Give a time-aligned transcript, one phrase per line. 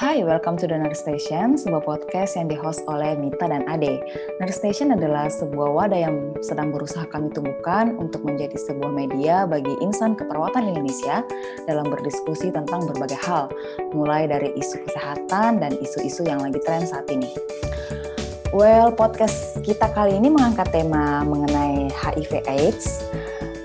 [0.00, 4.00] Hai, welcome to the Nurse Station, sebuah podcast yang di-host oleh Mita dan Ade.
[4.40, 9.76] Nurse Station adalah sebuah wadah yang sedang berusaha kami tumbuhkan untuk menjadi sebuah media bagi
[9.84, 11.20] insan keperawatan Indonesia
[11.68, 13.52] dalam berdiskusi tentang berbagai hal,
[13.92, 17.36] mulai dari isu kesehatan dan isu-isu yang lagi tren saat ini.
[18.56, 23.04] Well, podcast kita kali ini mengangkat tema mengenai HIV/AIDS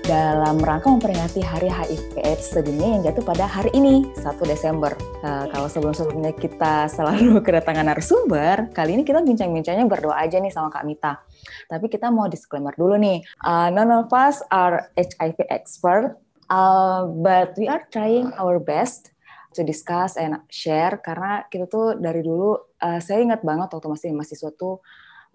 [0.06, 4.94] dalam rangka memperingati Hari HIV AIDS sedunia yang jatuh pada hari ini, 1 Desember.
[5.18, 10.70] Uh, kalau sebelum-sebelumnya kita selalu kedatangan narasumber, kali ini kita bincang-bincangnya berdoa aja nih sama
[10.70, 11.18] Kak Mita.
[11.66, 16.14] Tapi kita mau disclaimer dulu nih, uh, none of us are HIV expert,
[16.54, 19.10] uh, but we are trying our best
[19.58, 24.10] to discuss and share karena kita tuh dari dulu, uh, saya ingat banget waktu masih
[24.14, 24.78] mahasiswa tuh,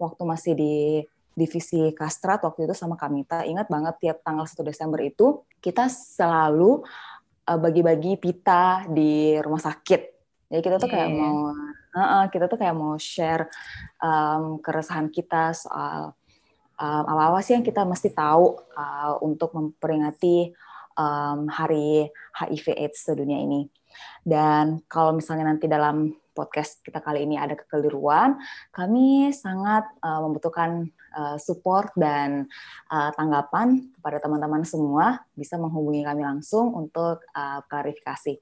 [0.00, 5.00] waktu masih di divisi Kastrat waktu itu sama Kamita ingat banget tiap tanggal 1 Desember
[5.00, 6.84] itu kita selalu
[7.48, 10.02] uh, bagi-bagi pita di rumah sakit.
[10.52, 11.16] Jadi kita tuh kayak yeah.
[11.16, 11.36] mau
[11.96, 13.48] uh, kita tuh kayak mau share
[14.04, 16.12] um, keresahan kita soal
[16.76, 20.52] um, apa-apa sih yang kita mesti tahu uh, untuk memperingati
[20.96, 23.68] um, hari HIV AIDS sedunia ini.
[24.24, 28.40] Dan kalau misalnya nanti dalam podcast kita kali ini ada kekeliruan,
[28.72, 32.48] kami sangat uh, membutuhkan uh, support dan
[32.88, 35.20] uh, tanggapan kepada teman-teman semua.
[35.36, 38.40] Bisa menghubungi kami langsung untuk uh, klarifikasi.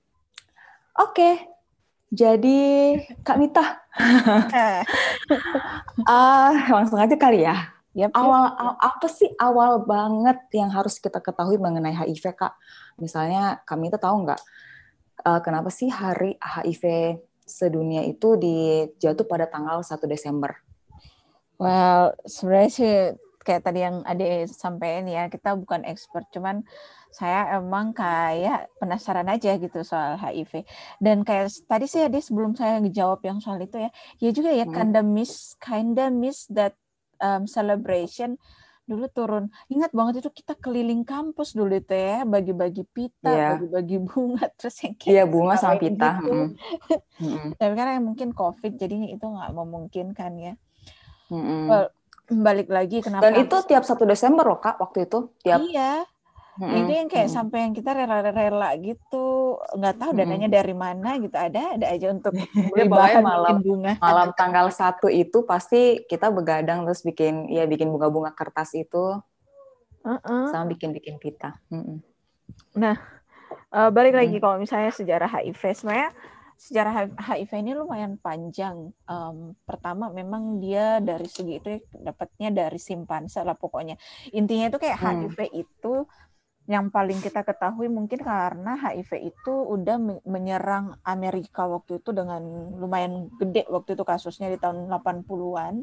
[0.98, 1.34] Oke, okay.
[2.10, 2.58] jadi
[3.22, 3.62] Kak Mita,
[6.06, 7.74] uh, langsung aja kali ya.
[7.90, 8.78] Yep, awal, yep.
[8.86, 12.54] apa sih awal banget yang harus kita ketahui mengenai HIV kak?
[13.02, 14.38] Misalnya kami itu tahu nggak
[15.26, 16.84] uh, kenapa sih hari HIV
[17.50, 20.54] sedunia itu dijatuh pada tanggal 1 Desember.
[21.60, 22.94] Well, sebenarnya sih
[23.44, 26.64] kayak tadi yang Ade sampaikan ya, kita bukan expert, cuman
[27.10, 30.64] saya emang kayak penasaran aja gitu soal HIV.
[31.02, 33.90] Dan kayak tadi sih Ade sebelum saya ngejawab yang soal itu ya,
[34.22, 34.72] ya juga ya hmm.
[34.72, 36.78] kinda miss, kinda miss that
[37.20, 38.40] um, celebration
[38.90, 39.44] dulu turun.
[39.70, 43.50] Ingat banget itu kita keliling kampus dulu itu ya bagi-bagi pita yeah.
[43.54, 46.58] bagi-bagi bunga terus yang kayak yeah, bunga sama pita gitu.
[47.22, 50.54] mm tapi karena mungkin covid jadinya itu nggak memungkinkan ya.
[51.30, 51.86] Mm well,
[52.30, 55.30] balik lagi kenapa dan itu tiap satu Desember loh kak waktu itu.
[55.46, 56.02] Tiap iya
[56.60, 60.74] hmm Itu yang kayak hmm sampai yang kita rela-rela gitu, nggak tahu dananya hmm dari
[60.76, 61.32] mana gitu.
[61.32, 62.36] Ada ada aja untuk
[62.92, 63.96] bahan malam bunga.
[63.96, 69.16] Malam tanggal satu itu pasti kita begadang terus bikin ya bikin bunga-bunga kertas itu.
[70.00, 70.48] Uh-uh.
[70.52, 71.60] Sama bikin-bikin pita.
[71.68, 72.00] Mm-mm.
[72.76, 72.96] Nah,
[73.68, 74.20] uh, balik mm.
[74.20, 76.10] lagi kalau misalnya sejarah HIV sebenarnya
[76.60, 78.92] sejarah HIV ini lumayan panjang.
[79.08, 83.96] Um, pertama memang dia dari segi itu dapatnya dari simpanse lah pokoknya.
[84.36, 85.08] Intinya itu kayak hmm.
[85.08, 85.94] HIV itu
[86.70, 92.38] yang paling kita ketahui mungkin karena HIV itu udah menyerang Amerika waktu itu dengan
[92.78, 95.82] lumayan gede waktu itu kasusnya di tahun 80-an.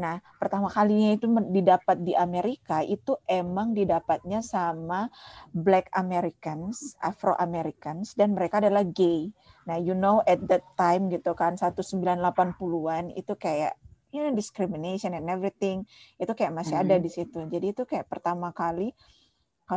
[0.00, 5.12] Nah, pertama kalinya itu didapat di Amerika itu emang didapatnya sama
[5.52, 9.28] Black Americans, Afro Americans dan mereka adalah gay.
[9.68, 13.76] Nah, you know at that time gitu kan 1980-an itu kayak
[14.08, 15.84] you know discrimination and everything
[16.16, 17.44] itu kayak masih ada di situ.
[17.44, 18.96] Jadi itu kayak pertama kali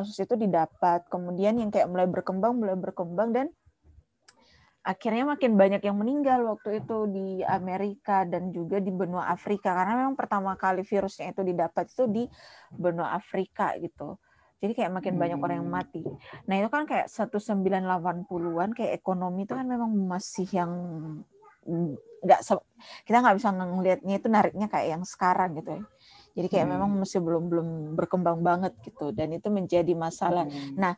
[0.02, 1.06] kasus itu didapat.
[1.10, 3.48] Kemudian yang kayak mulai berkembang, mulai berkembang dan
[4.88, 10.08] akhirnya makin banyak yang meninggal waktu itu di Amerika dan juga di benua Afrika karena
[10.08, 12.24] memang pertama kali virusnya itu didapat itu di
[12.72, 14.16] benua Afrika gitu.
[14.58, 15.78] Jadi kayak makin banyak orang yang hmm.
[15.78, 16.02] mati.
[16.50, 20.72] Nah itu kan kayak 1980-an kayak ekonomi itu kan memang masih yang
[22.24, 22.42] nggak
[23.04, 25.84] kita nggak bisa ngelihatnya itu nariknya kayak yang sekarang gitu ya.
[26.38, 26.74] Jadi kayak hmm.
[26.78, 27.68] memang masih belum belum
[27.98, 30.46] berkembang banget gitu dan itu menjadi masalah.
[30.46, 30.78] Hmm.
[30.78, 30.94] Nah,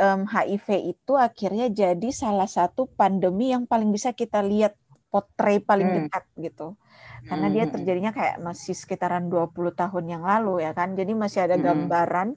[0.00, 4.80] um, HIV itu akhirnya jadi salah satu pandemi yang paling bisa kita lihat
[5.12, 5.96] potret paling hmm.
[6.08, 6.80] dekat gitu.
[7.28, 7.74] Karena dia hmm.
[7.76, 10.96] terjadinya kayak masih sekitaran 20 tahun yang lalu ya kan.
[10.96, 11.64] Jadi masih ada hmm.
[11.68, 12.28] gambaran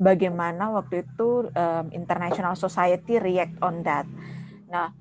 [0.00, 4.08] bagaimana waktu itu um, International Society react on that.
[4.72, 4.96] Nah,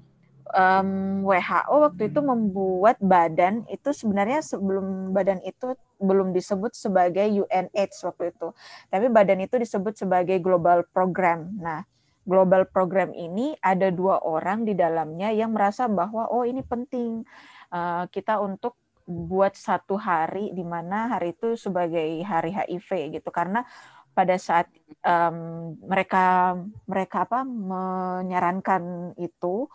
[0.53, 8.07] um, WHO waktu itu membuat badan itu sebenarnya sebelum badan itu belum disebut sebagai UNAIDS
[8.07, 8.55] waktu itu,
[8.87, 11.51] tapi badan itu disebut sebagai Global Program.
[11.59, 11.83] Nah,
[12.23, 17.25] Global Program ini ada dua orang di dalamnya yang merasa bahwa oh ini penting
[17.73, 18.77] uh, kita untuk
[19.09, 23.65] buat satu hari di mana hari itu sebagai hari HIV gitu karena
[24.13, 24.69] pada saat
[25.01, 26.53] um, mereka
[26.85, 29.65] mereka apa menyarankan itu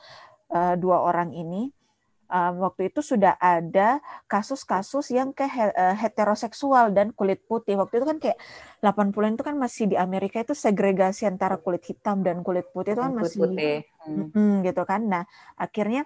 [0.51, 1.73] uh, dua orang ini
[2.29, 7.79] um, waktu itu sudah ada kasus-kasus yang ke uh, heteroseksual dan kulit putih.
[7.79, 8.39] Waktu itu kan kayak
[8.83, 13.03] 80-an itu kan masih di Amerika itu segregasi antara kulit hitam dan kulit putih itu
[13.03, 13.77] kan masih putih.
[14.05, 14.29] Hmm.
[14.33, 15.01] Hmm, gitu kan.
[15.07, 15.25] Nah,
[15.57, 16.05] akhirnya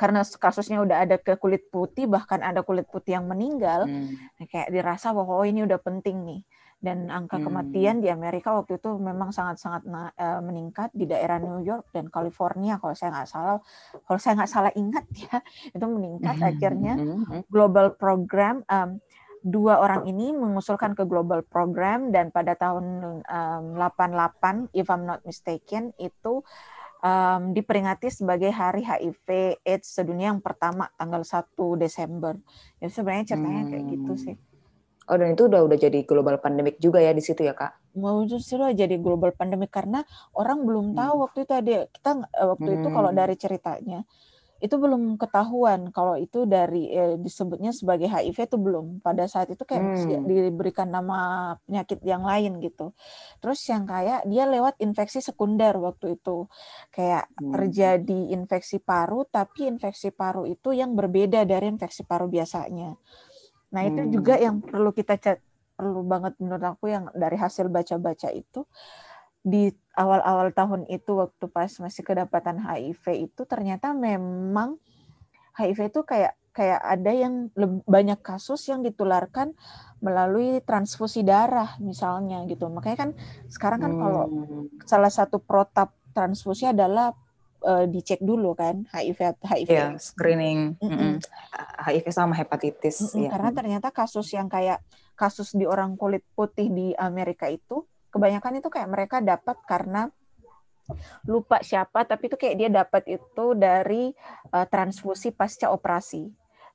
[0.00, 4.48] karena kasusnya udah ada ke kulit putih bahkan ada kulit putih yang meninggal hmm.
[4.48, 6.40] kayak dirasa bahwa oh ini udah penting nih
[6.80, 7.44] dan angka hmm.
[7.44, 9.84] kematian di Amerika waktu itu memang sangat-sangat
[10.16, 13.58] uh, meningkat di daerah New York dan California kalau saya nggak salah
[14.08, 15.36] kalau saya nggak salah ingat ya
[15.76, 16.48] itu meningkat hmm.
[16.48, 17.44] akhirnya hmm.
[17.52, 18.96] global program um,
[19.40, 25.24] dua orang ini mengusulkan ke global program dan pada tahun um, 88 if I'm not
[25.24, 26.44] mistaken itu
[27.00, 29.28] um, diperingati sebagai Hari HIV
[29.64, 32.36] AIDS sedunia yang pertama tanggal 1 Desember.
[32.78, 33.70] Ya sebenarnya ceritanya hmm.
[33.72, 34.36] kayak gitu sih.
[35.10, 37.98] Oh dan itu udah udah jadi global pandemic juga ya di situ ya kak?
[37.98, 40.06] Mau justru jadi global pandemic karena
[40.38, 41.22] orang belum tahu hmm.
[41.26, 42.76] waktu itu ada kita eh, waktu hmm.
[42.78, 44.00] itu kalau dari ceritanya
[44.60, 49.64] itu belum ketahuan kalau itu dari eh, disebutnya sebagai HIV itu belum pada saat itu
[49.64, 50.28] kayak hmm.
[50.28, 52.92] diberikan nama penyakit yang lain gitu
[53.40, 56.44] terus yang kayak dia lewat infeksi sekunder waktu itu
[56.92, 57.56] kayak hmm.
[57.56, 63.00] terjadi infeksi paru tapi infeksi paru itu yang berbeda dari infeksi paru biasanya
[63.70, 64.10] nah itu hmm.
[64.10, 65.38] juga yang perlu kita
[65.78, 68.66] perlu banget menurut aku yang dari hasil baca-baca itu
[69.40, 74.76] di awal-awal tahun itu waktu pas masih kedapatan HIV itu ternyata memang
[75.56, 77.48] HIV itu kayak kayak ada yang
[77.86, 79.54] banyak kasus yang ditularkan
[80.02, 82.66] melalui transfusi darah misalnya gitu.
[82.66, 83.10] Makanya kan
[83.46, 84.00] sekarang kan hmm.
[84.02, 84.24] kalau
[84.84, 87.14] salah satu protap transfusi adalah
[87.64, 91.12] uh, dicek dulu kan HIV HIV yeah, screening mm -mm.
[91.84, 93.22] HIV sama hepatitis mm -mm.
[93.26, 93.28] Ya.
[93.32, 94.80] karena ternyata kasus yang kayak
[95.16, 100.10] kasus di orang kulit putih di Amerika itu kebanyakan itu kayak mereka dapat karena
[101.28, 104.10] lupa siapa tapi itu kayak dia dapat itu dari
[104.50, 106.26] uh, transfusi pasca operasi.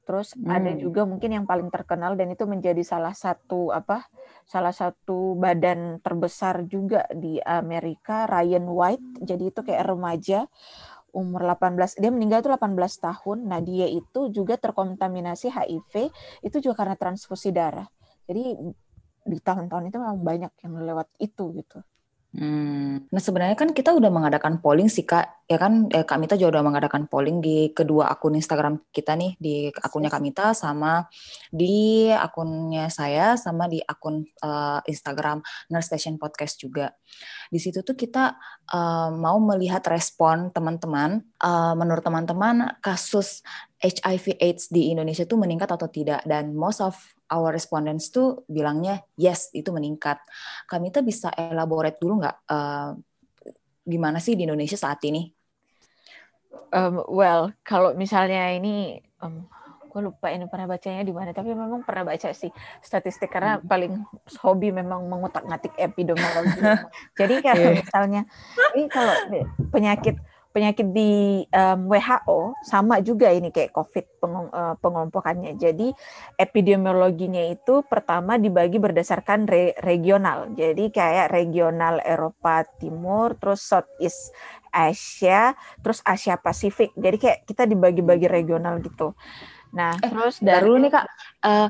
[0.06, 0.48] Terus hmm.
[0.48, 4.06] ada juga mungkin yang paling terkenal dan itu menjadi salah satu apa?
[4.46, 9.26] salah satu badan terbesar juga di Amerika Ryan White.
[9.26, 10.46] Jadi itu kayak remaja
[11.16, 13.38] umur 18 dia meninggal itu 18 tahun.
[13.50, 16.14] Nah, dia itu juga terkontaminasi HIV
[16.46, 17.88] itu juga karena transfusi darah.
[18.30, 18.54] Jadi
[19.26, 21.82] di tahun-tahun itu memang banyak yang lewat itu gitu.
[22.36, 23.08] Hmm.
[23.16, 26.60] Nah sebenarnya kan kita udah mengadakan polling sih kak, ya kan eh, Kak Mita juga
[26.60, 31.08] udah mengadakan polling di kedua akun Instagram kita nih, di akunnya Kak Mita sama
[31.48, 35.40] di akunnya saya sama di akun uh, Instagram
[35.72, 36.92] Nurse Station Podcast juga.
[37.48, 38.36] Di situ tuh kita
[38.68, 43.48] uh, mau melihat respon teman-teman, uh, menurut teman-teman kasus
[43.86, 46.98] HIV/AIDS di Indonesia tuh meningkat atau tidak dan most of
[47.30, 50.18] our respondents tuh bilangnya yes itu meningkat.
[50.66, 52.98] Kami tuh bisa elaborate dulu nggak uh,
[53.86, 55.30] gimana sih di Indonesia saat ini?
[56.74, 59.46] Um, well, kalau misalnya ini, um,
[59.86, 62.52] gue lupa ini pernah bacanya di mana, tapi memang pernah baca sih
[62.82, 63.70] statistik karena hmm.
[63.70, 63.94] paling
[64.42, 66.60] hobi memang mengutak-ngatik epidemiologi.
[67.22, 67.78] Jadi kalau yeah.
[67.80, 68.22] misalnya
[68.76, 69.14] ini kalau
[69.72, 70.20] penyakit
[70.56, 75.60] penyakit di um, WHO sama juga ini kayak COVID peng, uh, pengompokannya.
[75.60, 75.92] Jadi
[76.40, 80.56] epidemiologinya itu pertama dibagi berdasarkan re, regional.
[80.56, 84.32] Jadi kayak regional Eropa Timur, terus Southeast
[84.72, 85.52] Asia,
[85.84, 86.96] terus Asia Pasifik.
[86.96, 89.12] Jadi kayak kita dibagi-bagi regional gitu.
[89.76, 91.06] Nah, eh, terus dari dulu nih Kak,
[91.44, 91.68] uh,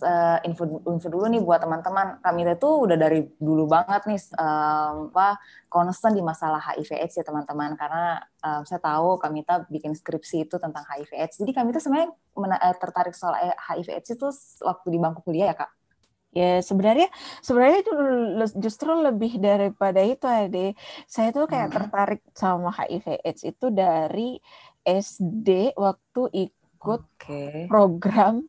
[0.00, 2.22] uh, info info dulu nih buat teman-teman.
[2.24, 5.36] Kami itu udah dari dulu banget nih uh, apa
[5.68, 10.56] concern di masalah HIV/AIDS ya teman-teman karena uh, saya tahu kami itu bikin skripsi itu
[10.56, 11.36] tentang HIV/AIDS.
[11.42, 14.26] Jadi kami itu sebenarnya uh, tertarik soal HIV/AIDS itu
[14.64, 15.70] waktu di bangku kuliah ya kak.
[16.32, 17.12] Ya sebenarnya
[17.44, 17.92] sebenarnya itu
[18.56, 20.72] justru lebih daripada itu Ade.
[21.04, 21.76] Saya tuh kayak hmm.
[21.76, 24.40] tertarik sama HIV/AIDS itu dari
[24.82, 27.68] SD waktu ikut okay.
[27.68, 28.48] program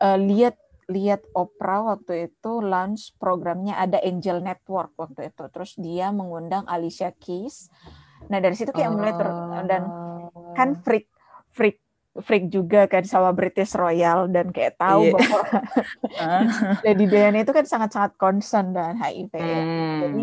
[0.00, 0.58] uh, lihat
[0.90, 5.46] lihat Oprah waktu itu launch programnya ada Angel Network waktu itu.
[5.48, 7.70] Terus dia mengundang Alicia Keys.
[8.26, 9.30] Nah dari situ kayak mulai ter
[9.70, 9.82] dan
[10.58, 10.80] kan oh.
[10.82, 11.06] freak
[11.54, 11.78] freak
[12.18, 15.14] freak juga kan sama British Royal dan kayak tahu yeah.
[15.14, 15.42] bahwa
[16.86, 19.32] Lady Diana itu kan sangat-sangat concern dengan HIV.
[19.38, 20.00] Hmm.
[20.02, 20.22] Jadi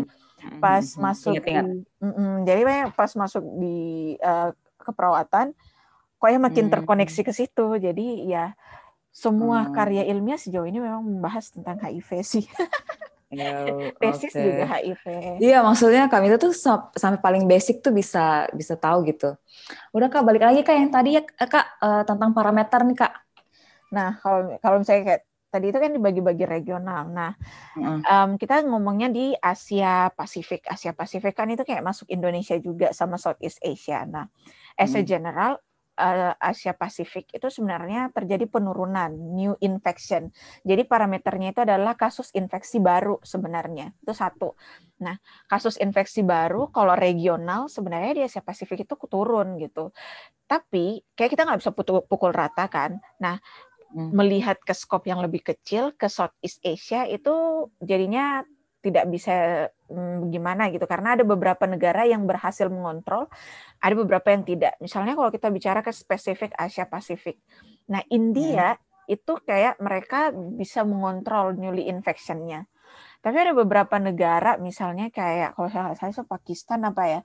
[0.60, 1.00] pas hmm.
[1.00, 1.64] masuk ingat, ingat.
[1.64, 2.62] di mm -mm, jadi
[2.94, 3.78] pas masuk di
[4.22, 5.56] uh, keperawatan
[6.18, 6.72] kok ya makin hmm.
[6.76, 7.66] terkoneksi ke situ.
[7.80, 8.52] Jadi ya
[9.18, 9.74] semua hmm.
[9.74, 12.46] karya ilmiah sejauh ini memang membahas tentang HIV sih.
[13.28, 13.60] Ya,
[14.00, 14.40] Tesis okay.
[14.40, 15.04] juga HIV.
[15.36, 16.52] Iya, maksudnya kami itu tuh
[16.96, 19.36] sampai paling basic tuh bisa bisa tahu gitu.
[19.92, 23.12] Udah kak balik lagi kak yang tadi ya kak uh, tentang parameter nih kak.
[23.92, 25.22] Nah kalau kalau misalnya kayak
[25.52, 27.04] tadi itu kan dibagi-bagi regional.
[27.12, 27.36] Nah
[27.76, 28.00] hmm.
[28.00, 30.64] um, kita ngomongnya di Asia Pasifik.
[30.64, 34.08] Asia Pasifik kan itu kayak masuk Indonesia juga sama Southeast Asia.
[34.08, 34.24] Nah
[34.80, 35.60] as a general
[35.98, 40.30] uh, Asia Pasifik itu sebenarnya terjadi penurunan new infection.
[40.62, 43.90] Jadi parameternya itu adalah kasus infeksi baru sebenarnya.
[43.98, 44.54] Itu satu.
[45.02, 45.18] Nah,
[45.50, 49.90] kasus infeksi baru kalau regional sebenarnya di Asia Pasifik itu turun gitu.
[50.46, 53.02] Tapi kayak kita nggak bisa pukul, pukul rata kan.
[53.18, 53.36] Nah,
[53.92, 54.14] hmm.
[54.14, 58.46] melihat ke skop yang lebih kecil ke Southeast Asia itu jadinya
[58.78, 63.26] tidak bisa hmm, gimana gitu karena ada beberapa negara yang berhasil mengontrol,
[63.82, 64.78] ada beberapa yang tidak.
[64.78, 67.42] Misalnya kalau kita bicara ke spesifik Asia Pasifik.
[67.90, 69.14] Nah, India hmm.
[69.18, 72.70] itu kayak mereka bisa mengontrol newly infection-nya.
[73.18, 77.20] Tapi ada beberapa negara misalnya kayak kalau saya saya so Pakistan apa ya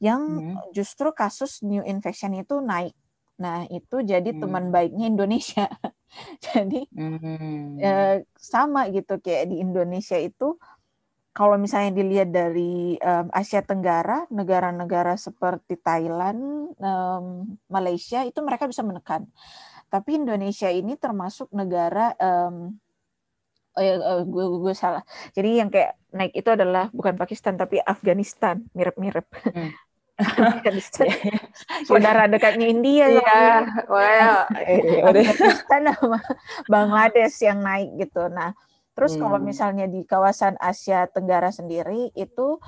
[0.00, 0.20] yang
[0.56, 0.72] hmm.
[0.72, 2.96] justru kasus new infection itu naik.
[3.34, 4.40] Nah, itu jadi hmm.
[4.40, 5.68] teman baiknya Indonesia.
[6.46, 7.76] jadi hmm.
[7.82, 10.56] eh, sama gitu kayak di Indonesia itu
[11.34, 18.86] kalau misalnya dilihat dari um, Asia Tenggara, negara-negara seperti Thailand, um, Malaysia itu mereka bisa
[18.86, 19.26] menekan.
[19.90, 22.78] Tapi Indonesia ini termasuk negara um,
[23.74, 25.02] oh ya uh, gue gue salah.
[25.34, 29.26] Jadi yang kayak naik itu adalah bukan Pakistan tapi Afghanistan, mirip-mirip.
[29.42, 29.74] Hmm.
[30.54, 31.10] Afghanistan.
[31.90, 33.66] Saudara dekatnya India ya.
[33.90, 34.46] Well,
[35.18, 36.22] Afghanistan sama
[36.70, 38.30] Bangladesh yang naik gitu.
[38.30, 38.54] Nah,
[38.94, 39.20] Terus hmm.
[39.26, 42.62] kalau misalnya di kawasan Asia Tenggara sendiri itu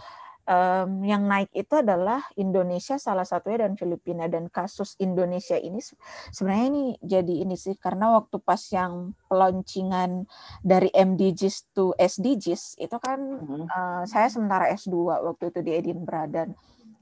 [0.46, 5.82] um, yang naik itu adalah Indonesia salah satunya dan Filipina dan kasus Indonesia ini
[6.30, 10.24] sebenarnya ini jadi ini sih karena waktu pas yang peloncingan
[10.62, 13.66] dari MDGs to SDGs itu kan hmm.
[13.68, 14.94] uh, saya sementara S2
[15.26, 16.48] waktu itu di Edinburgh dan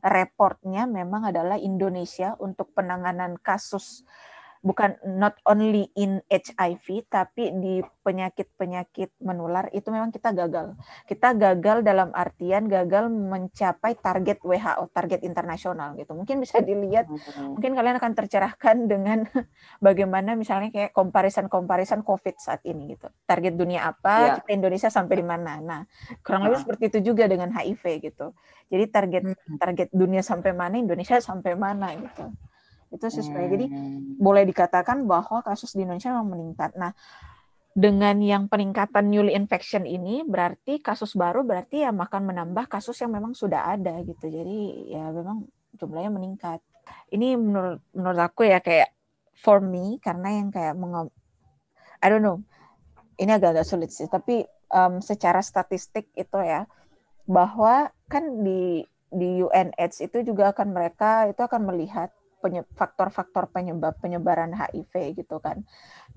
[0.04, 4.04] reportnya memang adalah Indonesia untuk penanganan kasus
[4.64, 10.72] bukan not only in HIV tapi di penyakit-penyakit menular itu memang kita gagal.
[11.04, 16.16] Kita gagal dalam artian gagal mencapai target WHO, target internasional gitu.
[16.16, 17.60] Mungkin bisa dilihat, hmm.
[17.60, 19.28] mungkin kalian akan tercerahkan dengan
[19.86, 23.12] bagaimana misalnya kayak comparison-comparison COVID saat ini gitu.
[23.28, 24.36] Target dunia apa, yeah.
[24.40, 25.60] kita Indonesia sampai di mana.
[25.60, 25.80] Nah,
[26.24, 28.32] kurang lebih seperti itu juga dengan HIV gitu.
[28.72, 29.60] Jadi target hmm.
[29.60, 32.32] target dunia sampai mana, Indonesia sampai mana gitu.
[32.94, 33.50] Itu sih sebenarnya.
[33.58, 34.22] Jadi hmm.
[34.22, 36.78] boleh dikatakan bahwa kasus di Indonesia memang meningkat.
[36.78, 36.94] Nah,
[37.74, 43.10] dengan yang peningkatan newly infection ini berarti kasus baru berarti ya akan menambah kasus yang
[43.10, 44.30] memang sudah ada gitu.
[44.30, 45.42] Jadi ya memang
[45.74, 46.62] jumlahnya meningkat.
[47.10, 48.94] Ini menurut menurut aku ya kayak
[49.34, 51.10] for me karena yang kayak mengom
[51.98, 52.38] I don't know.
[53.14, 54.42] Ini agak-agak sulit sih, tapi
[54.74, 56.66] um, secara statistik itu ya
[57.24, 62.10] bahwa kan di di UNH itu juga akan mereka itu akan melihat
[62.74, 65.64] faktor-faktor penyebab penyebaran HIV gitu kan.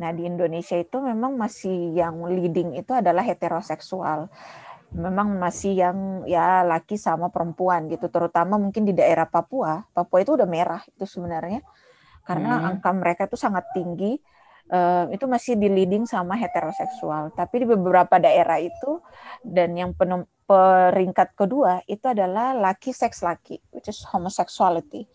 [0.01, 4.27] Nah di Indonesia itu memang masih yang leading itu adalah heteroseksual.
[4.95, 9.83] Memang masih yang ya laki sama perempuan gitu, terutama mungkin di daerah Papua.
[9.91, 11.59] Papua itu udah merah itu sebenarnya
[12.27, 12.69] karena hmm.
[12.75, 14.19] angka mereka itu sangat tinggi.
[14.67, 17.31] Uh, itu masih di leading sama heteroseksual.
[17.31, 18.99] Tapi di beberapa daerah itu
[19.39, 25.07] dan yang peringkat kedua itu adalah laki seks laki, which is homosexuality.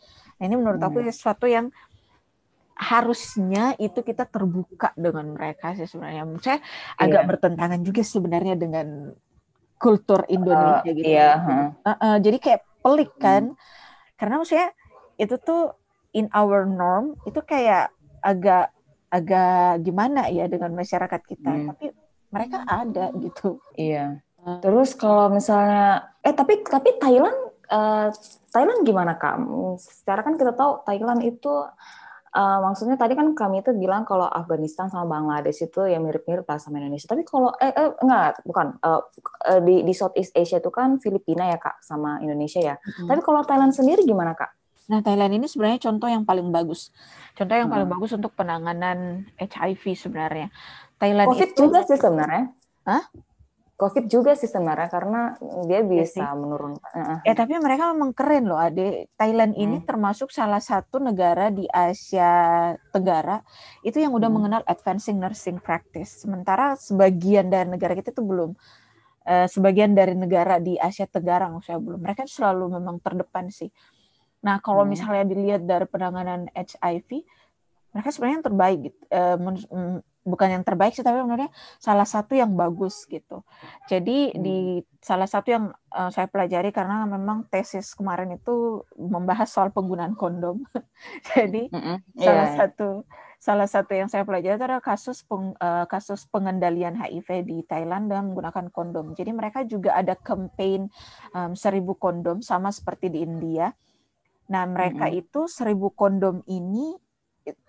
[0.43, 1.15] Nah, ini menurut aku hmm.
[1.15, 1.71] sesuatu yang
[2.75, 6.27] harusnya itu kita terbuka dengan mereka sih sebenarnya.
[6.43, 6.59] Saya
[6.99, 7.29] agak yeah.
[7.31, 9.15] bertentangan juga sebenarnya dengan
[9.79, 11.07] kultur Indonesia uh, gitu.
[11.07, 11.69] Iya, huh.
[11.87, 13.23] uh, uh, jadi kayak pelik hmm.
[13.23, 13.43] kan.
[13.55, 13.59] Hmm.
[14.19, 14.69] Karena maksudnya
[15.15, 15.79] itu tuh
[16.11, 18.75] in our norm itu kayak agak
[19.15, 21.51] agak gimana ya dengan masyarakat kita.
[21.55, 21.67] Hmm.
[21.71, 21.87] Tapi
[22.35, 23.63] mereka ada gitu.
[23.79, 24.19] Iya.
[24.59, 28.09] Terus kalau misalnya eh tapi tapi Thailand uh,
[28.53, 29.41] Thailand gimana kak?
[29.81, 31.49] Secara kan kita tahu Thailand itu
[32.33, 36.61] uh, maksudnya tadi kan kami itu bilang kalau Afghanistan sama Bangladesh itu ya mirip-mirip lah
[36.61, 37.09] sama Indonesia.
[37.09, 39.03] Tapi kalau eh, eh enggak bukan uh,
[39.65, 42.75] di di Southeast Asia itu kan Filipina ya kak sama Indonesia ya.
[42.77, 43.09] Hmm.
[43.09, 44.53] Tapi kalau Thailand sendiri gimana kak?
[44.93, 46.93] Nah Thailand ini sebenarnya contoh yang paling bagus.
[47.33, 47.77] Contoh yang hmm.
[47.81, 50.49] paling bagus untuk penanganan HIV sebenarnya.
[51.01, 52.53] Thailand COVID itu juga sih sebenarnya.
[52.83, 53.03] Hah?
[53.83, 55.35] COVID juga sih sebenarnya karena
[55.67, 57.27] dia iya bisa ya menurunkan.
[57.27, 59.11] Ya tapi mereka memang keren loh, Ade.
[59.19, 59.87] Thailand ini hmm.
[59.91, 63.43] termasuk salah satu negara di Asia Tenggara
[63.83, 64.37] itu yang udah hmm.
[64.39, 66.23] mengenal advancing nursing practice.
[66.23, 68.55] Sementara sebagian dari negara kita itu belum.
[69.23, 72.07] Uh, sebagian dari negara di Asia Tenggara maksudnya belum.
[72.07, 73.75] Mereka selalu memang terdepan sih.
[74.47, 74.95] Nah kalau hmm.
[74.95, 77.27] misalnya dilihat dari penanganan HIV,
[77.91, 79.01] mereka sebenarnya yang terbaik gitu.
[79.11, 81.51] Uh, bukan yang terbaik sih tapi sebenarnya
[81.83, 83.43] salah satu yang bagus gitu.
[83.91, 84.39] Jadi hmm.
[84.39, 84.59] di
[85.03, 90.63] salah satu yang uh, saya pelajari karena memang tesis kemarin itu membahas soal penggunaan kondom.
[91.35, 91.97] Jadi mm -hmm.
[92.23, 92.59] salah yeah.
[92.59, 92.89] satu
[93.43, 98.07] salah satu yang saya pelajari itu adalah kasus peng, uh, kasus pengendalian HIV di Thailand
[98.07, 99.19] dengan menggunakan kondom.
[99.19, 100.87] Jadi mereka juga ada campaign
[101.35, 103.75] um, seribu kondom sama seperti di India.
[104.47, 105.21] Nah mereka mm -hmm.
[105.27, 106.95] itu seribu kondom ini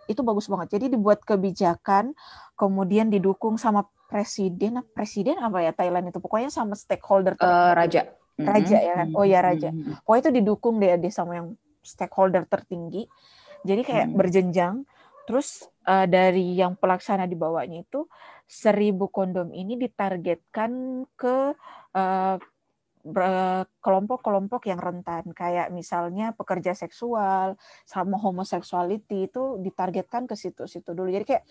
[0.07, 0.79] itu bagus banget.
[0.79, 2.15] Jadi dibuat kebijakan,
[2.59, 7.39] kemudian didukung sama presiden, presiden apa ya Thailand itu, pokoknya sama stakeholder.
[7.39, 8.13] Uh, raja.
[8.33, 9.07] Raja ya kan?
[9.13, 9.69] Oh ya raja.
[10.03, 11.47] Pokoknya itu didukung deh, deh sama yang
[11.85, 13.05] stakeholder tertinggi.
[13.63, 14.17] Jadi kayak hmm.
[14.17, 14.75] berjenjang.
[15.23, 18.11] Terus uh, dari yang pelaksana di bawahnya itu
[18.43, 21.55] seribu kondom ini ditargetkan ke
[21.95, 22.35] uh,
[23.83, 25.27] kelompok-kelompok yang rentan.
[25.35, 31.11] Kayak misalnya pekerja seksual sama homoseksuality itu ditargetkan ke situ-situ dulu.
[31.11, 31.43] Jadi kayak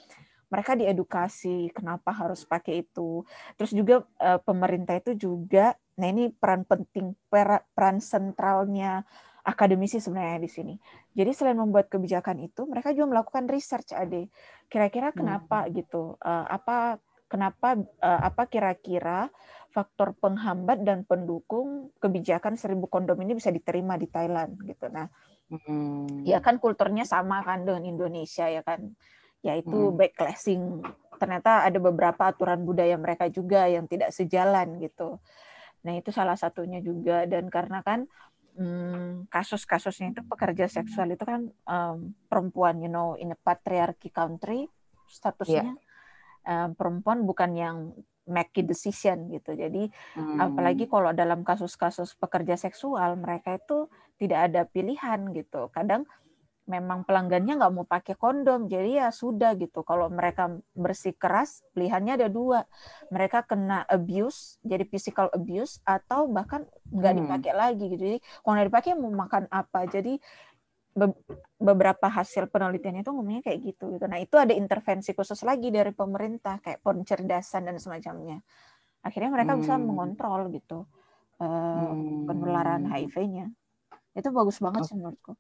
[0.53, 3.25] mereka diedukasi kenapa harus pakai itu.
[3.57, 9.05] Terus juga uh, pemerintah itu juga nah ini peran penting peran sentralnya
[9.45, 10.75] akademisi sebenarnya di sini.
[11.13, 14.29] Jadi selain membuat kebijakan itu mereka juga melakukan research ade.
[14.73, 15.73] Kira-kira kenapa hmm.
[15.77, 16.17] gitu?
[16.21, 17.01] Uh, apa
[17.33, 19.33] kenapa uh, apa kira-kira
[19.73, 24.93] faktor penghambat dan pendukung kebijakan seribu kondom ini bisa diterima di Thailand gitu.
[24.93, 25.09] Nah,
[25.49, 26.29] hmm.
[26.29, 28.93] ya kan kulturnya sama kan dengan Indonesia ya kan,
[29.41, 29.97] yaitu hmm.
[29.97, 30.85] backlashing.
[31.17, 35.17] Ternyata ada beberapa aturan budaya mereka juga yang tidak sejalan gitu.
[35.89, 38.05] Nah itu salah satunya juga dan karena kan
[38.61, 44.69] hmm, kasus-kasusnya itu pekerja seksual itu kan um, perempuan, you know, in a patriarchy country
[45.09, 45.73] statusnya.
[45.73, 45.92] Yeah.
[46.43, 47.77] Um, perempuan bukan yang
[48.27, 49.55] make decision gitu.
[49.55, 50.39] Jadi hmm.
[50.39, 53.87] apalagi kalau dalam kasus-kasus pekerja seksual mereka itu
[54.19, 55.71] tidak ada pilihan gitu.
[55.75, 56.07] Kadang
[56.63, 59.83] memang pelanggannya nggak mau pakai kondom, jadi ya sudah gitu.
[59.83, 60.47] Kalau mereka
[60.79, 62.63] bersih keras, pilihannya ada dua.
[63.11, 66.63] Mereka kena abuse, jadi physical abuse, atau bahkan
[66.95, 67.21] nggak hmm.
[67.27, 68.03] dipakai lagi gitu.
[68.15, 69.81] Jadi kalau nggak dipakai mau makan apa?
[69.91, 70.23] Jadi
[71.57, 74.05] beberapa hasil penelitian itu ngomongnya kayak gitu gitu.
[74.05, 78.45] Nah itu ada intervensi khusus lagi dari pemerintah kayak pencerdasan dan semacamnya.
[79.03, 79.61] Akhirnya mereka hmm.
[79.65, 80.85] bisa mengontrol gitu
[81.41, 81.47] uh,
[81.91, 82.29] hmm.
[82.29, 83.49] penularan HIV-nya.
[84.13, 85.33] Itu bagus banget sih menurutku.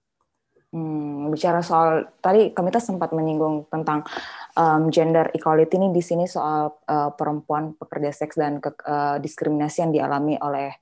[0.72, 4.08] Hmm, bicara soal tadi kami sempat menyinggung tentang
[4.56, 9.84] um, gender equality ini di sini soal uh, perempuan pekerja seks dan ke, uh, diskriminasi
[9.84, 10.72] yang dialami oleh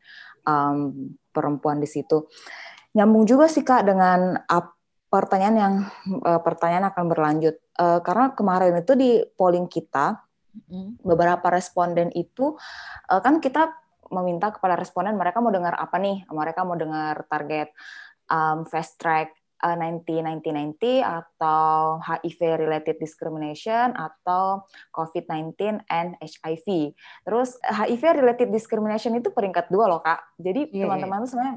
[0.46, 2.30] um, perempuan di situ
[2.96, 4.40] nyambung juga sih kak dengan
[5.10, 5.74] pertanyaan yang
[6.22, 7.56] uh, pertanyaan akan berlanjut.
[7.74, 10.22] Uh, karena kemarin itu di polling kita
[11.06, 12.58] beberapa responden itu
[13.06, 13.70] uh, kan kita
[14.10, 16.26] meminta kepada responden mereka mau dengar apa nih?
[16.26, 17.70] Mereka mau dengar target
[18.30, 26.96] um, fast track uh, 90-90-90 atau HIV related discrimination atau COVID-19 and HIV.
[27.24, 30.20] Terus HIV related discrimination itu peringkat dua loh kak.
[30.40, 30.84] Jadi yeah, iya.
[30.88, 31.28] teman-teman yeah.
[31.28, 31.56] sebenarnya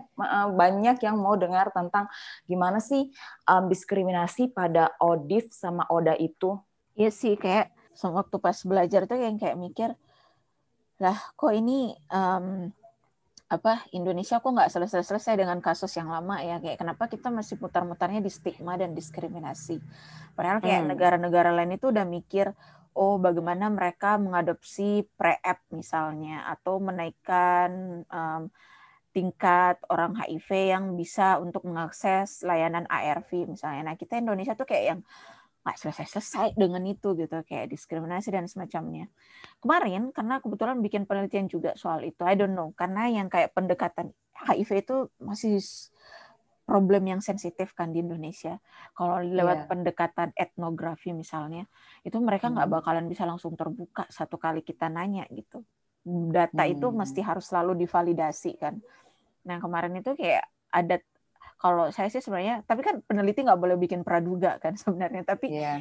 [0.53, 2.07] banyak yang mau dengar tentang
[2.45, 3.09] gimana sih
[3.47, 6.59] um, diskriminasi pada ODIF sama ODA itu.
[6.93, 9.89] Iya sih kayak waktu pas belajar tuh yang kayak mikir
[11.01, 12.69] lah kok ini um,
[13.53, 18.17] apa Indonesia kok nggak selesai-selesai dengan kasus yang lama ya kayak kenapa kita masih putar-mutarnya
[18.17, 19.77] di stigma dan diskriminasi
[20.33, 20.89] padahal kayak hmm.
[20.89, 21.57] negara-negara hmm.
[21.61, 22.49] lain itu udah mikir
[22.97, 28.49] oh bagaimana mereka mengadopsi pre-app misalnya atau menaikkan um,
[29.13, 34.85] tingkat orang HIV yang bisa untuk mengakses layanan ARV misalnya nah kita Indonesia tuh kayak
[34.97, 35.01] yang
[35.63, 39.08] nggak selesai-selesai dengan itu gitu kayak diskriminasi dan semacamnya
[39.63, 44.12] kemarin karena kebetulan bikin penelitian juga soal itu I don't know karena yang kayak pendekatan
[44.36, 45.63] HIV itu masih
[46.63, 48.60] problem yang sensitif kan di Indonesia
[48.95, 49.69] kalau lewat yeah.
[49.71, 51.67] pendekatan etnografi misalnya
[52.04, 52.78] itu mereka nggak hmm.
[52.80, 55.63] bakalan bisa langsung terbuka satu kali kita nanya gitu
[56.32, 56.73] data hmm.
[56.76, 58.80] itu mesti harus selalu divalidasi kan
[59.43, 60.99] nah kemarin itu kayak ada
[61.63, 65.80] kalau saya sih sebenarnya tapi kan peneliti nggak boleh bikin praduga kan sebenarnya tapi yeah.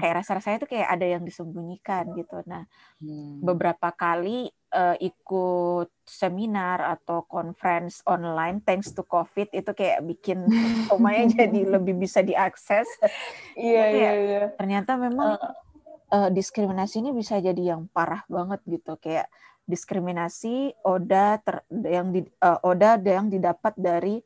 [0.00, 2.64] kayak rasa-rasanya itu kayak ada yang disembunyikan gitu nah
[3.04, 3.44] hmm.
[3.44, 10.48] beberapa kali uh, ikut seminar atau conference online thanks to covid itu kayak bikin
[10.88, 12.88] lumayan jadi lebih bisa diakses
[13.60, 15.52] iya iya iya ternyata memang uh.
[16.14, 19.28] Uh, diskriminasi ini bisa jadi yang parah banget gitu kayak
[19.64, 24.20] diskriminasi oda ter, yang di, uh, oda yang didapat dari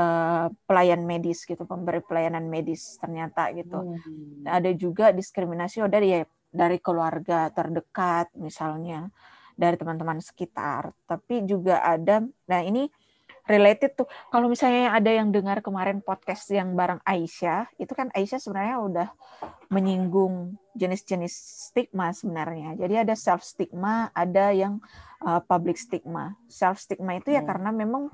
[0.00, 3.84] Eh, pelayan medis gitu, pemberi pelayanan medis ternyata gitu.
[3.84, 4.46] Hmm.
[4.48, 6.16] Ada juga diskriminasi oh dari
[6.48, 9.12] dari keluarga terdekat misalnya,
[9.52, 10.96] dari teman-teman sekitar.
[11.04, 12.88] Tapi juga ada, nah ini
[13.44, 14.08] related tuh.
[14.32, 19.08] Kalau misalnya ada yang dengar kemarin podcast yang bareng Aisyah, itu kan Aisyah sebenarnya udah
[19.68, 21.34] menyinggung jenis-jenis
[21.68, 22.78] stigma sebenarnya.
[22.78, 24.80] Jadi ada self stigma, ada yang
[25.28, 26.40] uh, public stigma.
[26.48, 27.50] Self stigma itu ya hmm.
[27.50, 28.08] karena memang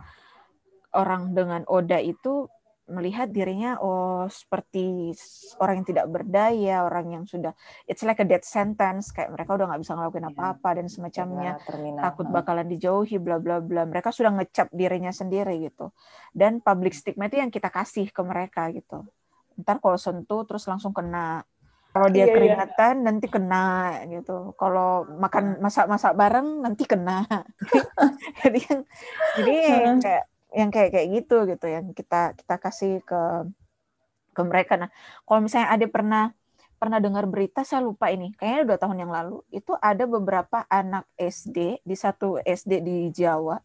[0.97, 2.49] orang dengan oda itu
[2.87, 5.11] melihat dirinya oh seperti
[5.59, 7.51] orang yang tidak berdaya, orang yang sudah
[7.91, 10.33] it's like a death sentence kayak mereka udah nggak bisa ngelakuin iya.
[10.33, 11.53] apa-apa dan semacamnya,
[11.99, 13.83] takut bakalan dijauhi bla bla bla.
[13.91, 15.91] Mereka sudah ngecap dirinya sendiri gitu.
[16.31, 19.03] Dan public stigma itu yang kita kasih ke mereka gitu.
[19.57, 21.41] ntar kalau sentuh terus langsung kena
[21.97, 22.35] kalau dia iya, iya.
[22.37, 23.05] keringatan iya.
[23.09, 23.67] nanti kena
[24.13, 24.53] gitu.
[24.61, 27.25] Kalau makan masak-masak bareng nanti kena.
[28.45, 28.81] jadi yang
[29.41, 33.23] jadi yang kayak yang kayak kayak gitu gitu yang kita kita kasih ke
[34.33, 34.81] ke mereka.
[34.81, 34.91] Nah,
[35.29, 36.25] kalau misalnya ada pernah
[36.77, 41.09] pernah dengar berita saya lupa ini kayaknya dua tahun yang lalu itu ada beberapa anak
[41.17, 43.57] SD di satu SD di Jawa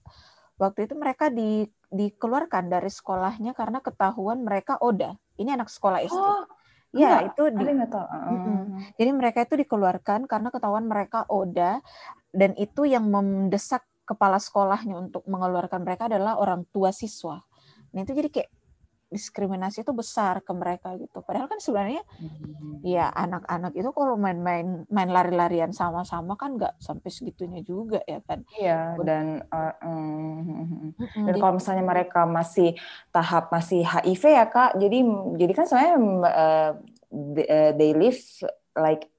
[0.55, 6.15] waktu itu mereka di dikeluarkan dari sekolahnya karena ketahuan mereka oda ini anak sekolah SD
[6.15, 6.47] oh,
[6.91, 8.03] Ya, itu di, tahu.
[8.03, 8.83] Uh.
[8.99, 11.79] Jadi mereka itu dikeluarkan karena ketahuan mereka ODA
[12.35, 17.39] dan itu yang mendesak kepala sekolahnya untuk mengeluarkan mereka adalah orang tua siswa.
[17.95, 18.51] Nah, itu jadi kayak
[19.11, 21.19] diskriminasi itu besar ke mereka gitu.
[21.19, 22.79] Padahal kan sebenarnya hmm.
[22.87, 28.47] ya anak-anak itu kalau main-main main lari-larian sama-sama kan nggak sampai segitunya juga ya kan.
[28.55, 30.95] Iya dan uh, hmm,
[31.27, 32.79] dan kalau misalnya mereka masih
[33.11, 34.99] tahap masih HIV ya kak, jadi
[35.35, 35.95] jadi kan sebenarnya
[36.31, 36.71] uh,
[37.75, 38.23] they live
[38.79, 39.11] like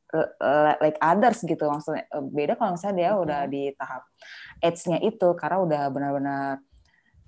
[0.81, 4.03] like others gitu maksudnya beda kalau misalnya dia udah di tahap
[4.61, 6.61] AIDS-nya itu karena udah benar-benar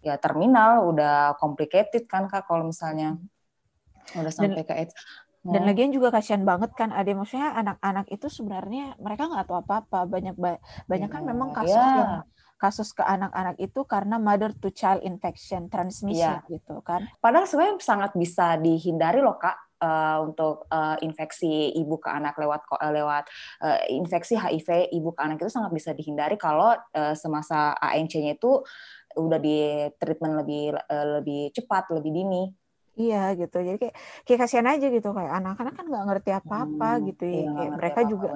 [0.04, 3.16] ya terminal udah complicated kan kak kalau misalnya
[4.12, 4.92] udah sampai dan, ke AIDS
[5.44, 5.68] dan hmm.
[5.68, 10.36] lagian juga kasihan banget kan ada maksudnya anak-anak itu sebenarnya mereka nggak tahu apa-apa banyak
[10.88, 11.96] banyak kan memang kasus yeah.
[11.96, 12.12] yang
[12.56, 16.52] kasus ke anak-anak itu karena mother to child infection transmission yeah.
[16.52, 22.08] gitu kan padahal sebenarnya sangat bisa dihindari loh kak uh, untuk uh, infeksi ibu ke
[22.08, 23.28] anak lewat uh, lewat
[23.60, 28.64] uh, infeksi HIV ibu ke anak itu sangat bisa dihindari kalau uh, semasa ANC-nya itu
[29.14, 32.44] udah di treatment lebih uh, lebih cepat, lebih dini.
[32.94, 33.58] Iya gitu.
[33.58, 37.34] Jadi kayak kayak kasihan aja gitu kayak anak-anak kan nggak ngerti apa-apa hmm, gitu ya.
[37.34, 38.28] Iya, kayak mereka apa -apa, juga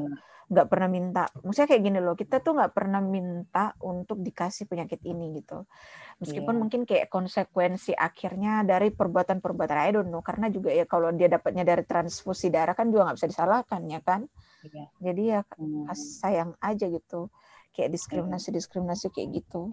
[0.48, 1.24] nggak pernah minta.
[1.44, 5.68] Maksudnya kayak gini loh, kita tuh nggak pernah minta untuk dikasih penyakit ini gitu.
[6.24, 6.60] Meskipun yeah.
[6.64, 11.68] mungkin kayak konsekuensi akhirnya dari perbuatan-perbuatan I don't know karena juga ya kalau dia dapatnya
[11.68, 14.24] dari transfusi darah kan juga nggak bisa disalahkan ya kan.
[14.64, 14.88] Yeah.
[15.04, 15.92] Jadi ya hmm.
[15.94, 17.28] sayang aja gitu.
[17.76, 17.94] Kayak iya.
[17.94, 19.70] diskriminasi-diskriminasi kayak gitu.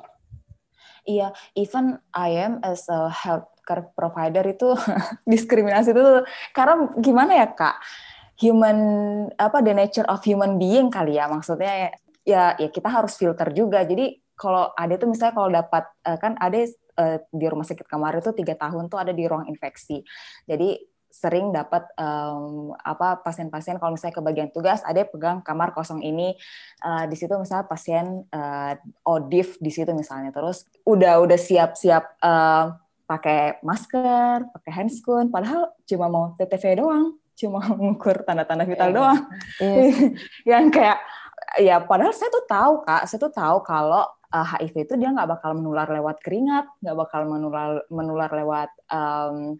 [1.05, 4.73] Iya, even I am as a healthcare provider itu
[5.31, 6.01] diskriminasi itu
[6.49, 7.77] karena gimana ya kak?
[8.41, 8.77] Human
[9.39, 11.93] apa the nature of human being kali ya maksudnya
[12.27, 13.85] ya ya kita harus filter juga.
[13.87, 16.59] Jadi kalau ada tuh misalnya kalau dapat eh, kan ada
[16.99, 20.03] uh, di rumah sakit kamar itu tiga tahun tuh ada di ruang infeksi.
[20.43, 20.75] Jadi
[21.15, 26.35] sering dapat um, apa pasien-pasien kalau misalnya ke bagian tugas ada pegang kamar kosong ini
[26.83, 28.75] uh, di situ misalnya pasien uh,
[29.07, 32.75] odif di situ misalnya terus udah udah siap-siap uh,
[33.07, 38.95] pakai masker, pakai handscoon padahal cuma mau TTV doang, cuma mengukur tanda-tanda vital yeah.
[38.95, 39.21] doang.
[39.59, 39.91] Yeah.
[40.55, 40.99] yang kayak
[41.59, 45.39] ya padahal saya tuh tahu Kak, saya tuh tahu kalau uh, HIV itu dia nggak
[45.39, 49.59] bakal menular lewat keringat, nggak bakal menular menular lewat um,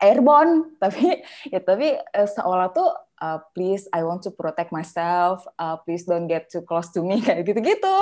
[0.00, 2.88] airborne tapi ya tapi uh, seolah tuh
[3.20, 7.20] uh, please I want to protect myself uh, please don't get too close to me
[7.24, 7.98] kayak gitu-gitu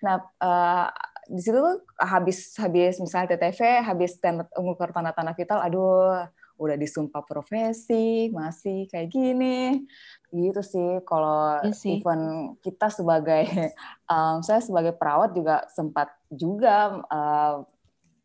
[0.00, 0.88] nah uh,
[1.30, 6.26] di situ tuh habis habis misalnya TTV habis tanda, mengukur tanda-tanda vital aduh
[6.60, 9.88] udah disumpah profesi masih kayak gini.
[10.28, 13.48] Gitu sih kalau ya even kita sebagai
[14.12, 17.64] um, saya sebagai perawat juga sempat juga uh,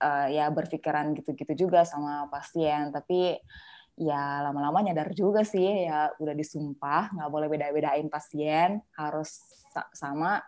[0.03, 2.91] uh, ya berpikiran gitu-gitu juga sama pasien.
[2.91, 3.39] Tapi
[3.95, 9.39] ya lama-lama nyadar juga sih ya udah disumpah nggak boleh beda-bedain pasien harus
[9.95, 10.43] sama.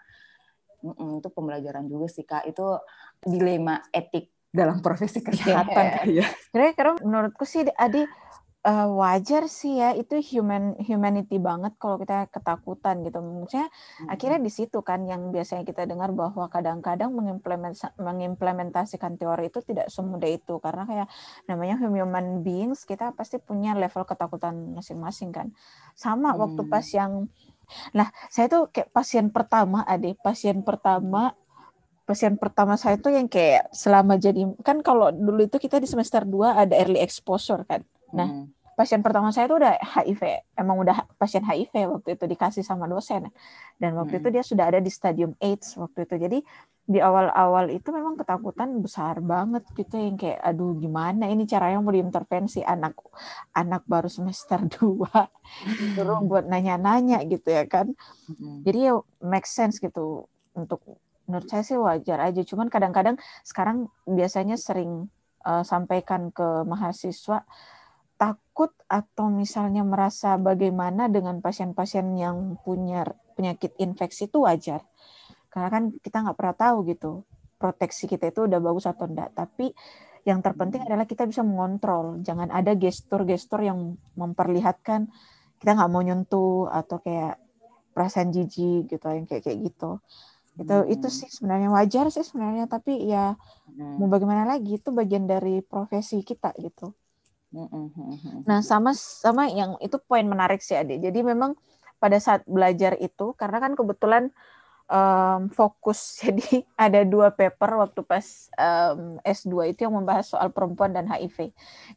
[0.83, 2.45] Mm itu pembelajaran juga sih kak.
[2.51, 2.77] Itu
[3.23, 6.25] dilema etik dalam profesi kesehatan yeah.
[6.49, 6.73] ya.
[6.73, 8.01] Karena menurutku sih Adi
[8.67, 14.11] uh, wajar sih ya itu human humanity banget kalau kita ketakutan gitu maksudnya hmm.
[14.11, 17.15] akhirnya di situ kan yang biasanya kita dengar bahwa kadang-kadang
[17.97, 21.07] mengimplementasikan teori itu tidak semudah itu karena kayak
[21.47, 25.47] namanya human beings kita pasti punya level ketakutan masing-masing kan
[25.95, 26.39] sama hmm.
[26.43, 27.31] waktu pas yang
[27.91, 31.35] nah saya tuh kayak pasien pertama ade pasien pertama
[32.07, 36.23] pasien pertama saya tuh yang kayak selama jadi kan kalau dulu itu kita di semester
[36.23, 37.83] 2 ada early exposure kan.
[38.15, 40.21] Nah, hmm pasien pertama saya itu udah HIV,
[40.53, 43.25] emang udah pasien HIV waktu itu dikasih sama dosen.
[43.81, 44.21] Dan waktu hmm.
[44.21, 46.15] itu dia sudah ada di stadium AIDS waktu itu.
[46.21, 46.39] Jadi
[46.87, 51.91] di awal-awal itu memang ketakutan besar banget gitu yang kayak aduh gimana ini caranya mau
[51.91, 52.95] diintervensi anak
[53.51, 55.03] anak baru semester 2
[55.99, 57.97] suruh buat nanya-nanya gitu ya kan.
[58.29, 58.61] Hmm.
[58.61, 60.85] Jadi ya make sense gitu untuk
[61.27, 62.41] menurut saya sih wajar aja.
[62.47, 65.11] Cuman kadang-kadang sekarang biasanya sering
[65.43, 67.43] uh, sampaikan ke mahasiswa
[68.17, 73.05] takut atau misalnya merasa bagaimana dengan pasien-pasien yang punya
[73.37, 74.81] penyakit infeksi itu wajar.
[75.53, 77.11] Karena kan kita nggak pernah tahu gitu
[77.57, 79.33] proteksi kita itu udah bagus atau enggak.
[79.37, 79.73] Tapi
[80.27, 82.19] Yang terpenting adalah kita bisa mengontrol.
[82.19, 85.07] Jangan ada gestur-gestur yang memperlihatkan
[85.63, 87.39] kita nggak mau nyentuh atau kayak
[87.95, 90.03] perasaan jijik gitu yang kayak kayak gitu.
[90.57, 90.93] Itu hmm.
[90.93, 93.37] itu sih sebenarnya wajar sih sebenarnya tapi ya
[93.69, 94.01] hmm.
[94.01, 96.91] mau bagaimana lagi itu bagian dari profesi kita gitu.
[97.47, 100.99] Hmm, hmm, hmm, nah sama sama yang itu poin menarik sih adik.
[100.99, 101.55] Jadi memang
[101.97, 104.33] pada saat belajar itu karena kan kebetulan
[104.91, 105.99] um, fokus.
[106.23, 108.25] Jadi ada dua paper waktu pas
[108.57, 111.51] um, S2 itu yang membahas soal perempuan dan HIV.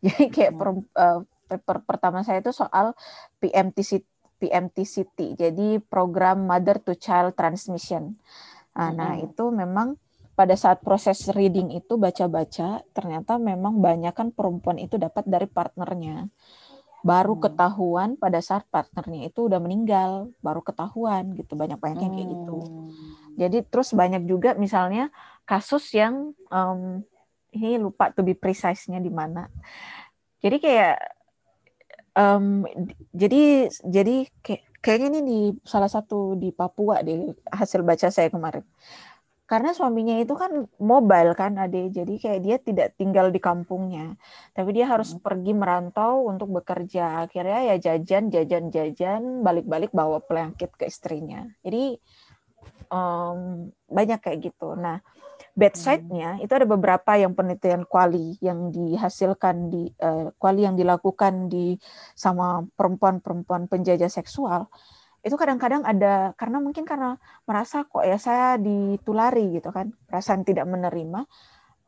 [0.05, 1.21] Jadi kayak per, uh,
[1.51, 2.95] paper pertama saya itu soal
[3.43, 4.07] PMTCT,
[4.41, 5.37] PMTCT.
[5.37, 8.17] Jadi program Mother to Child Transmission.
[8.73, 10.01] Nah, nah itu memang
[10.41, 16.33] pada saat proses reading itu baca-baca ternyata memang banyak kan perempuan itu dapat dari partnernya
[17.05, 17.43] baru hmm.
[17.45, 22.57] ketahuan pada saat partnernya itu udah meninggal baru ketahuan gitu banyak banyak yang kayak gitu
[22.57, 22.89] hmm.
[23.37, 25.13] jadi terus banyak juga misalnya
[25.45, 27.05] kasus yang um,
[27.53, 29.45] ini lupa to be precise-nya di mana
[30.41, 30.97] jadi kayak
[32.17, 32.67] um,
[33.15, 38.65] jadi jadi kayak kayaknya ini di salah satu di Papua deh hasil baca saya kemarin.
[39.51, 41.91] Karena suaminya itu kan mobile kan ade.
[41.91, 44.15] Jadi kayak dia tidak tinggal di kampungnya.
[44.55, 45.27] Tapi dia harus hmm.
[45.27, 47.27] pergi merantau untuk bekerja.
[47.27, 51.51] Akhirnya ya jajan jajan jajan balik-balik bawa penyakit ke istrinya.
[51.67, 51.99] Jadi
[52.95, 54.79] um, banyak kayak gitu.
[54.79, 55.03] Nah
[55.59, 56.45] bedside-nya hmm.
[56.47, 61.77] itu ada beberapa yang penelitian kuali yang dihasilkan di uh, kuali yang dilakukan di
[62.15, 64.71] sama perempuan-perempuan penjajah seksual
[65.21, 70.65] itu kadang-kadang ada karena mungkin karena merasa kok ya saya ditulari gitu kan perasaan tidak
[70.65, 71.29] menerima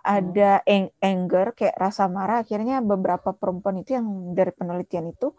[0.03, 0.99] ada hmm.
[0.99, 5.33] anger kayak rasa marah akhirnya beberapa perempuan itu yang dari penelitian itu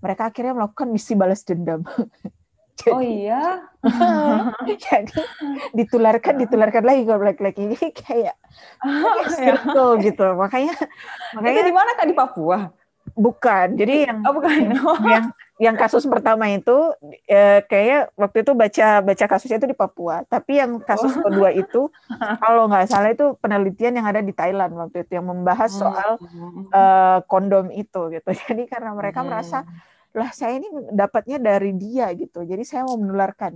[0.00, 1.84] mereka akhirnya melakukan misi balas dendam
[2.78, 3.44] jadi, oh iya
[4.86, 5.20] jadi
[5.74, 8.36] ditularkan ditularkan lagi ke laki-laki ini kayak,
[8.82, 10.74] kayak circle gitu makanya
[11.34, 12.70] makanya di mana kak di Papua
[13.16, 13.66] Bukan.
[13.78, 14.74] Jadi yang oh, bukan.
[15.08, 15.24] yang
[15.58, 16.94] yang kasus pertama itu
[17.26, 20.22] eh, kayak waktu itu baca baca kasusnya itu di Papua.
[20.28, 21.26] Tapi yang kasus oh.
[21.26, 21.88] kedua itu
[22.42, 25.80] kalau nggak salah itu penelitian yang ada di Thailand waktu itu yang membahas hmm.
[25.80, 26.10] soal
[26.74, 28.30] uh, kondom itu gitu.
[28.48, 29.28] Jadi karena mereka hmm.
[29.28, 29.64] merasa
[30.18, 32.42] lah saya ini dapatnya dari dia gitu.
[32.42, 33.54] Jadi saya mau menularkan.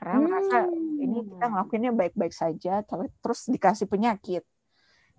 [0.00, 0.24] Karena hmm.
[0.24, 0.58] merasa
[1.00, 2.80] ini kita ngelakuinnya baik-baik saja,
[3.20, 4.44] terus dikasih penyakit.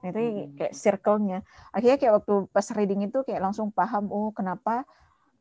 [0.01, 0.58] Nah, itu hmm.
[0.58, 1.39] kayak circle-nya.
[1.69, 4.82] Akhirnya kayak waktu pas reading itu kayak langsung paham oh kenapa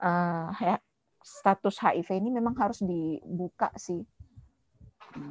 [0.05, 0.77] uh, ya,
[1.21, 4.05] status HIV ini memang harus dibuka sih.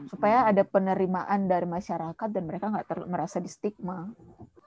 [0.09, 0.49] Supaya hmm.
[0.51, 4.09] ada penerimaan dari masyarakat dan mereka nggak merasa di stigma.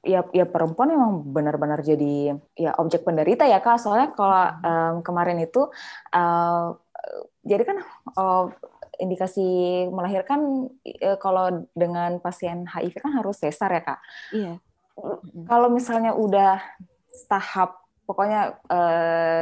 [0.03, 3.79] Ya, ya perempuan memang benar-benar jadi ya objek penderita ya kak.
[3.79, 5.71] Soalnya kalau um, kemarin itu
[6.11, 6.75] uh,
[7.47, 7.79] jadi kan
[8.19, 8.51] uh,
[9.03, 9.43] indikasi
[9.91, 14.01] melahirkan e, kalau dengan pasien HIV kan harus sesar ya kak.
[14.31, 14.55] Iya.
[15.49, 16.63] Kalau misalnya udah
[17.27, 18.81] tahap pokoknya e,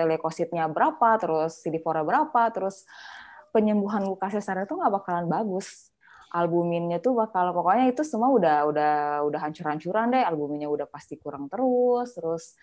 [0.09, 2.89] leukositnya berapa, terus CD4 berapa, terus
[3.53, 5.90] penyembuhan luka sesar itu nggak bakalan bagus.
[6.31, 8.95] Albuminnya tuh bakal pokoknya itu semua udah udah
[9.27, 10.23] udah hancur-hancuran deh.
[10.23, 12.55] Albuminnya udah pasti kurang terus, terus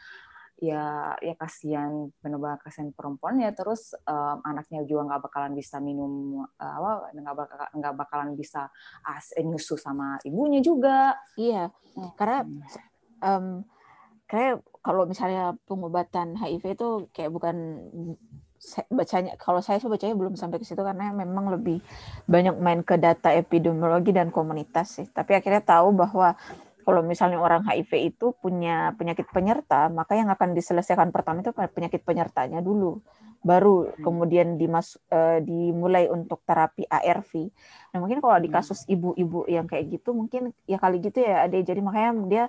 [0.58, 6.42] ya ya kasihan benar-benar kasihan perempuan ya terus um, anaknya juga nggak bakalan bisa minum
[6.58, 8.66] uh, apa nggak bakal nggak bakalan bisa
[9.06, 12.18] as eh, nyusu sama ibunya juga iya hmm.
[12.18, 12.42] karena
[13.22, 13.62] um,
[14.26, 17.56] kayak kalau misalnya pengobatan HIV itu kayak bukan
[18.90, 21.78] bacanya kalau saya sih bacanya belum sampai ke situ karena memang lebih
[22.26, 26.34] banyak main ke data epidemiologi dan komunitas sih tapi akhirnya tahu bahwa
[26.88, 32.00] kalau misalnya orang HIV itu punya penyakit penyerta, maka yang akan diselesaikan pertama itu penyakit
[32.00, 33.04] penyertanya dulu,
[33.44, 34.08] baru hmm.
[34.08, 37.52] kemudian dimas uh, dimulai untuk terapi ARV.
[37.92, 38.56] Nah mungkin kalau di hmm.
[38.56, 42.44] kasus ibu-ibu yang kayak gitu, mungkin ya kali gitu ya ada jadi makanya dia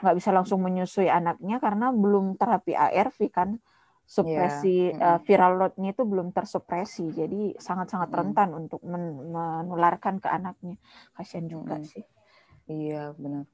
[0.00, 3.60] nggak bisa langsung menyusui anaknya karena belum terapi ARV kan
[4.12, 5.16] supresi yeah.
[5.16, 10.76] uh, viral loadnya itu belum tersupresi, jadi sangat-sangat rentan untuk menularkan ke anaknya.
[11.16, 11.88] Kasian juga hmm.
[11.88, 12.04] sih.
[12.68, 13.48] Iya benar.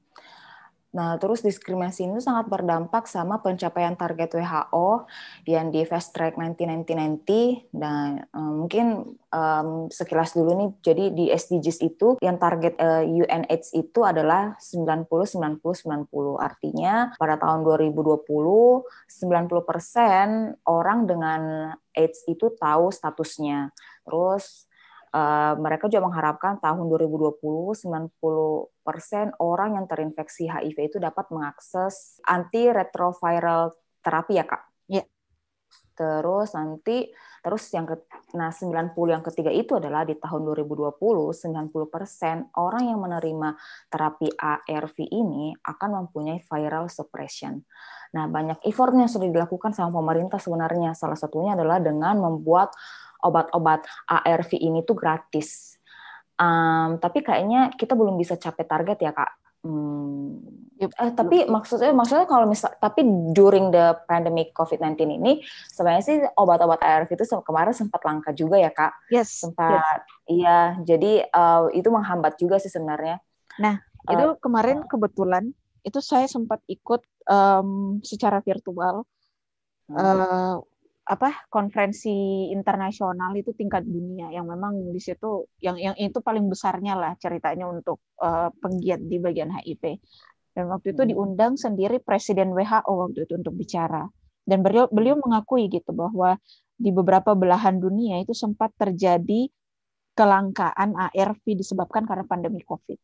[0.89, 5.05] Nah, terus diskriminasi itu sangat berdampak sama pencapaian target WHO
[5.45, 11.85] yang di Fast Track 1990 dan um, mungkin um, sekilas dulu nih, jadi di SDGs
[11.85, 16.09] itu yang target uh, eh, UNH itu adalah 90 90 90.
[16.41, 23.69] Artinya pada tahun 2020 90% orang dengan AIDS itu tahu statusnya.
[24.09, 24.65] Terus
[25.09, 28.61] Uh, mereka juga mengharapkan tahun 2020 90%
[29.41, 33.73] orang yang terinfeksi HIV itu dapat mengakses antiretroviral
[34.05, 34.61] terapi ya kak.
[34.85, 35.09] Iya.
[35.97, 37.95] Terus nanti terus yang ke,
[38.35, 43.49] nah 90 yang ketiga itu adalah di tahun 2020 90% orang yang menerima
[43.89, 47.65] terapi ARV ini akan mempunyai viral suppression.
[48.09, 50.97] Nah, banyak effort yang sudah dilakukan sama pemerintah sebenarnya.
[50.97, 52.73] Salah satunya adalah dengan membuat
[53.23, 55.79] obat-obat ARV ini tuh gratis.
[56.39, 59.31] Um, tapi kayaknya kita belum bisa capai target ya kak.
[59.59, 60.39] Hmm,
[60.79, 63.03] eh, tapi maksudnya maksudnya kalau misal tapi
[63.35, 68.71] during the pandemic COVID-19 ini sebenarnya sih obat-obat ARV itu kemarin sempat langka juga ya
[68.71, 68.95] kak.
[69.11, 69.43] Yes.
[69.43, 70.31] Sempat yes.
[70.31, 73.19] iya jadi uh, itu menghambat juga sih sebenarnya.
[73.59, 75.51] Nah uh, itu kemarin kebetulan
[75.83, 79.03] itu saya sempat ikut um, secara virtual
[79.91, 80.55] uh,
[81.09, 82.13] apa konferensi
[82.53, 87.65] internasional itu tingkat dunia yang memang di situ yang yang itu paling besarnya lah ceritanya
[87.65, 89.97] untuk uh, penggiat di bagian HIV
[90.53, 91.09] dan waktu itu hmm.
[91.09, 94.05] diundang sendiri presiden WHO waktu itu untuk bicara
[94.45, 96.37] dan beliau beliau mengakui gitu bahwa
[96.77, 99.49] di beberapa belahan dunia itu sempat terjadi
[100.13, 102.99] kelangkaan ARV disebabkan karena pandemi COVID.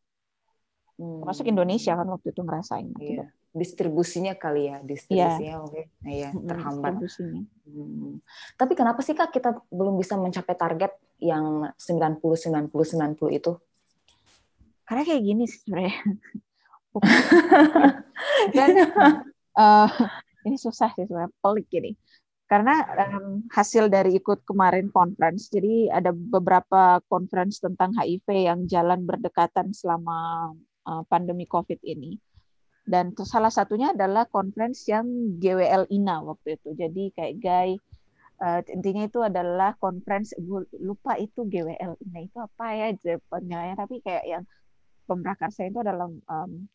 [0.96, 1.26] Hmm.
[1.26, 2.88] Masuk Indonesia kan waktu itu ngerasain.
[3.02, 5.64] Iya distribusinya kali ya distribusinya yeah.
[5.64, 5.72] oke.
[5.72, 5.84] Okay.
[6.04, 8.20] nah, ya terhambat hmm.
[8.60, 13.52] tapi kenapa sih kak kita belum bisa mencapai target yang 90 90 90 itu?
[14.84, 15.96] Karena kayak gini sih sebenarnya.
[18.56, 18.68] Dan
[19.56, 19.88] uh,
[20.44, 21.96] ini susah sih sebenarnya pelik gini
[22.46, 29.02] karena um, hasil dari ikut kemarin conference jadi ada beberapa conference tentang HIV yang jalan
[29.02, 30.50] berdekatan selama
[30.86, 32.22] uh, pandemi COVID ini
[32.86, 35.04] dan salah satunya adalah conference yang
[35.42, 36.70] GWL INA waktu itu.
[36.78, 37.68] Jadi kayak Guy
[38.40, 40.38] uh, intinya itu adalah conference
[40.78, 44.44] lupa itu GWL INA itu apa ya Jepangnya tapi kayak yang
[45.10, 46.70] pemrakarsa itu adalah um,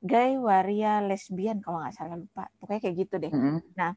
[0.00, 3.32] gay waria lesbian kalau nggak salah lupa pokoknya kayak gitu deh.
[3.32, 3.58] Mm -hmm.
[3.76, 3.92] Nah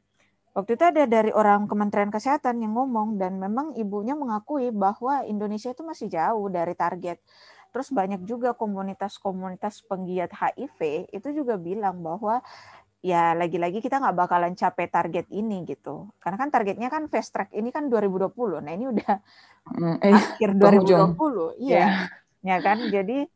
[0.52, 5.72] waktu itu ada dari orang Kementerian Kesehatan yang ngomong dan memang ibunya mengakui bahwa Indonesia
[5.72, 7.16] itu masih jauh dari target
[7.74, 12.38] Terus banyak juga komunitas-komunitas penggiat HIV itu juga bilang bahwa
[13.02, 16.06] ya lagi-lagi kita nggak bakalan capai target ini gitu.
[16.22, 18.62] Karena kan targetnya kan fast track ini kan 2020.
[18.62, 19.12] Nah ini udah
[19.74, 21.66] mm, eh, akhir 2020.
[21.66, 21.74] Iya.
[21.74, 21.90] Yeah.
[22.46, 22.78] Ya kan?
[22.86, 23.26] Jadi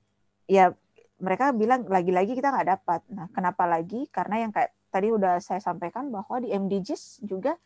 [0.46, 0.70] ya
[1.18, 3.00] mereka bilang lagi-lagi kita nggak dapat.
[3.10, 4.06] Nah kenapa lagi?
[4.14, 7.58] Karena yang kayak tadi udah saya sampaikan bahwa di MDGs juga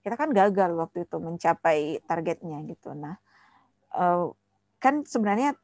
[0.00, 2.94] kita kan gagal waktu itu mencapai targetnya gitu.
[2.94, 3.18] Nah
[3.98, 4.32] uh,
[4.80, 5.58] kan sebenarnya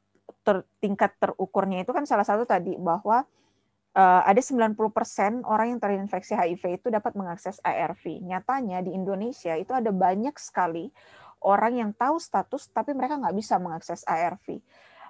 [0.47, 3.27] ter, tingkat terukurnya itu kan salah satu tadi bahwa
[3.99, 4.79] uh, ada 90%
[5.43, 8.23] orang yang terinfeksi HIV itu dapat mengakses ARV.
[8.23, 10.95] Nyatanya di Indonesia itu ada banyak sekali
[11.43, 14.63] orang yang tahu status tapi mereka nggak bisa mengakses ARV.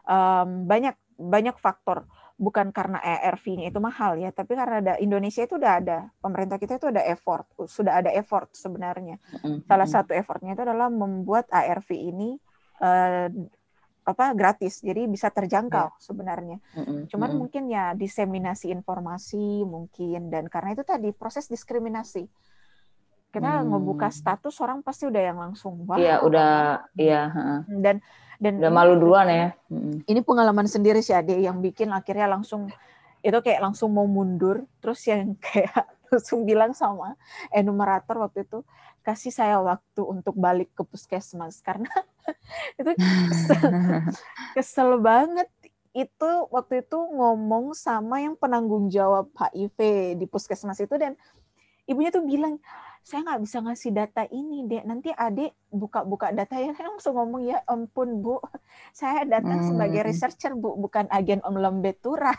[0.08, 5.56] Um, banyak banyak faktor bukan karena ARV-nya itu mahal ya, tapi karena ada Indonesia itu
[5.56, 9.16] udah ada pemerintah kita itu ada effort, sudah ada effort sebenarnya.
[9.64, 12.36] Salah satu effortnya itu adalah membuat ARV ini
[12.84, 13.32] uh,
[14.06, 15.98] apa gratis jadi bisa terjangkau yeah.
[15.98, 17.10] sebenarnya mm-hmm.
[17.10, 17.40] cuman mm-hmm.
[17.42, 22.30] mungkin ya diseminasi informasi mungkin dan karena itu tadi proses diskriminasi
[23.36, 23.68] kita hmm.
[23.68, 27.28] ngebuka status orang pasti udah yang langsung wah iya udah iya
[27.68, 28.00] dan
[28.40, 29.48] dan udah malu duluan ya
[30.08, 32.72] ini pengalaman sendiri sih ade yang bikin akhirnya langsung
[33.20, 37.14] itu kayak langsung mau mundur terus yang kayak langsung bilang sama
[37.50, 38.62] enumerator waktu itu
[39.06, 41.62] kasih saya waktu untuk balik ke puskesmas.
[41.62, 41.88] Karena
[42.80, 43.62] itu kesel,
[44.58, 45.46] kesel banget.
[45.96, 49.78] Itu waktu itu ngomong sama yang penanggung jawab HIV
[50.20, 51.16] di puskesmas itu dan
[51.88, 52.60] ibunya tuh bilang
[53.06, 54.82] saya nggak bisa ngasih data ini dek.
[54.82, 56.74] Nanti adik buka-buka data ya.
[56.74, 58.42] Saya langsung ngomong ya ampun bu.
[58.90, 59.68] Saya datang hmm.
[59.70, 62.34] sebagai researcher bu bukan agen om lembetura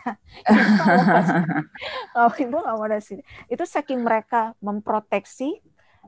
[2.20, 2.88] kalau ibu nggak mau
[3.48, 5.56] itu saking mereka memproteksi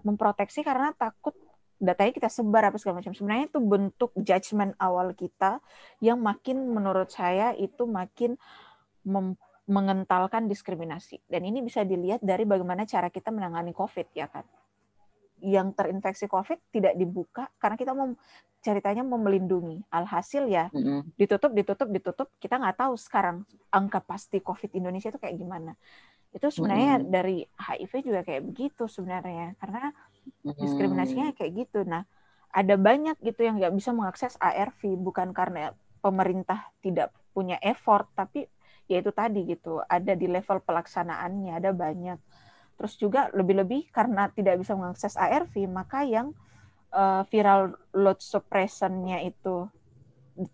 [0.04, 1.32] memproteksi karena takut
[1.80, 3.16] datanya kita sebar apa segala macam.
[3.16, 5.64] Sebenarnya itu bentuk judgement awal kita
[6.04, 8.36] yang makin menurut saya itu makin
[9.68, 11.20] mengentalkan diskriminasi.
[11.28, 14.44] Dan ini bisa dilihat dari bagaimana cara kita menangani COVID ya kan.
[15.40, 18.12] Yang terinfeksi COVID tidak dibuka karena kita mau
[18.60, 19.80] ceritanya mau melindungi.
[19.88, 20.68] Alhasil ya
[21.16, 22.28] ditutup, ditutup, ditutup.
[22.36, 25.72] Kita nggak tahu sekarang angka pasti COVID Indonesia itu kayak gimana.
[26.30, 29.90] Itu sebenarnya dari HIV juga kayak begitu sebenarnya karena
[30.44, 31.82] diskriminasinya kayak gitu.
[31.82, 32.06] Nah,
[32.50, 38.46] ada banyak gitu yang nggak bisa mengakses ARV bukan karena pemerintah tidak punya effort, tapi
[38.90, 42.18] ya itu tadi gitu, ada di level pelaksanaannya ada banyak.
[42.78, 46.32] Terus juga lebih-lebih karena tidak bisa mengakses ARV, maka yang
[46.94, 49.68] uh, viral load suppression-nya itu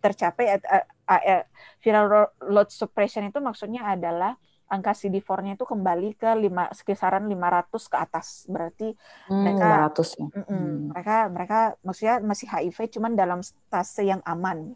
[0.03, 1.45] tercapai uh, uh, uh,
[1.85, 2.07] viral
[2.51, 4.35] load suppression itu maksudnya adalah
[4.67, 8.27] angka CD4-nya itu kembali ke lima kisaran 500 ke atas.
[8.51, 8.89] Berarti
[9.29, 10.27] Hmm, mereka 500 ya.
[10.35, 10.91] mm-mm, Hmm.
[10.91, 14.75] mereka mereka maksudnya masih HIV cuman dalam stase yang aman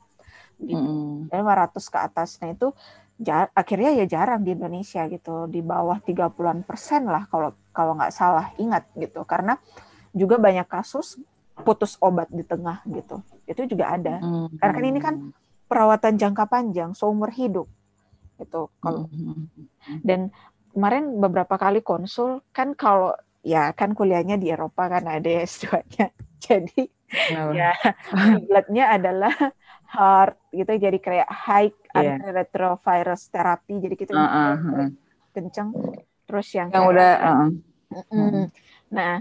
[0.62, 0.90] gitu.
[1.30, 2.30] Dan 500 ke atas.
[2.42, 2.68] Nah, itu
[3.20, 8.12] ja- akhirnya ya jarang di Indonesia gitu, di bawah 30-an persen lah kalau kalau nggak
[8.12, 9.22] salah ingat gitu.
[9.28, 9.60] Karena
[10.16, 11.20] juga banyak kasus
[11.60, 13.20] putus obat di tengah gitu.
[13.44, 14.18] Itu juga ada.
[14.18, 14.48] Hmm.
[14.56, 15.14] Karena kan ini kan
[15.68, 17.68] perawatan jangka panjang, seumur hidup.
[18.40, 18.72] Gitu.
[18.80, 19.46] Kalau Hmm.
[20.00, 20.32] dan
[20.72, 23.12] kemarin beberapa kali konsul kan kalau
[23.44, 26.08] ya kan kuliahnya di Eropa kan ada S2-nya.
[26.46, 26.88] Jadi
[27.52, 27.74] ya
[28.38, 29.34] kiblatnya adalah
[29.90, 32.16] heart gitu jadi kayak high Iya.
[32.16, 33.74] antiretrovirus therapy.
[33.78, 34.88] Jadi kita ah, ah.
[35.30, 35.74] kenceng
[36.24, 37.48] terus yang Yang kayak- udah ah, ah.
[38.14, 38.44] Mm.
[38.90, 39.14] Nah,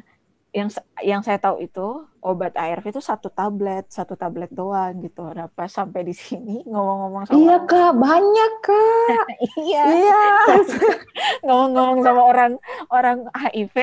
[0.49, 0.69] yang
[1.01, 1.87] yang saya tahu itu
[2.21, 5.21] obat ARV itu satu tablet, satu tablet doang gitu.
[5.53, 9.25] Pas sampai di sini ngomong-ngomong sama Iya orang- kak, banyak kak.
[9.65, 10.21] iya, Iya.
[11.45, 12.51] ngomong-ngomong sama orang
[12.89, 13.75] orang HIV,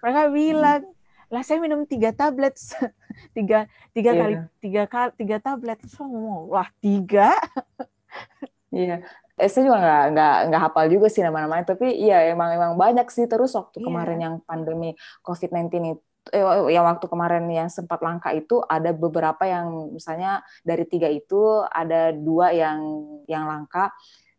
[0.00, 0.82] mereka bilang,
[1.28, 2.56] lah saya minum tiga tablet,
[3.36, 4.18] tiga tiga Iya.
[4.18, 5.76] kali tiga kali tiga tablet.
[5.78, 7.36] Terus saya ngomong, wah tiga?
[8.68, 9.00] Iya.
[9.38, 13.06] Eh, saya juga nggak nggak nggak hafal juga sih nama-namanya, tapi iya emang emang banyak
[13.08, 13.24] sih.
[13.30, 13.86] Terus waktu Iya.
[13.86, 14.92] kemarin yang pandemi
[15.24, 16.02] COVID-19 itu,
[16.36, 16.44] eh,
[16.74, 22.12] yang waktu kemarin yang sempat langka itu ada beberapa yang misalnya dari tiga itu ada
[22.12, 22.78] dua yang
[23.30, 23.94] yang langka.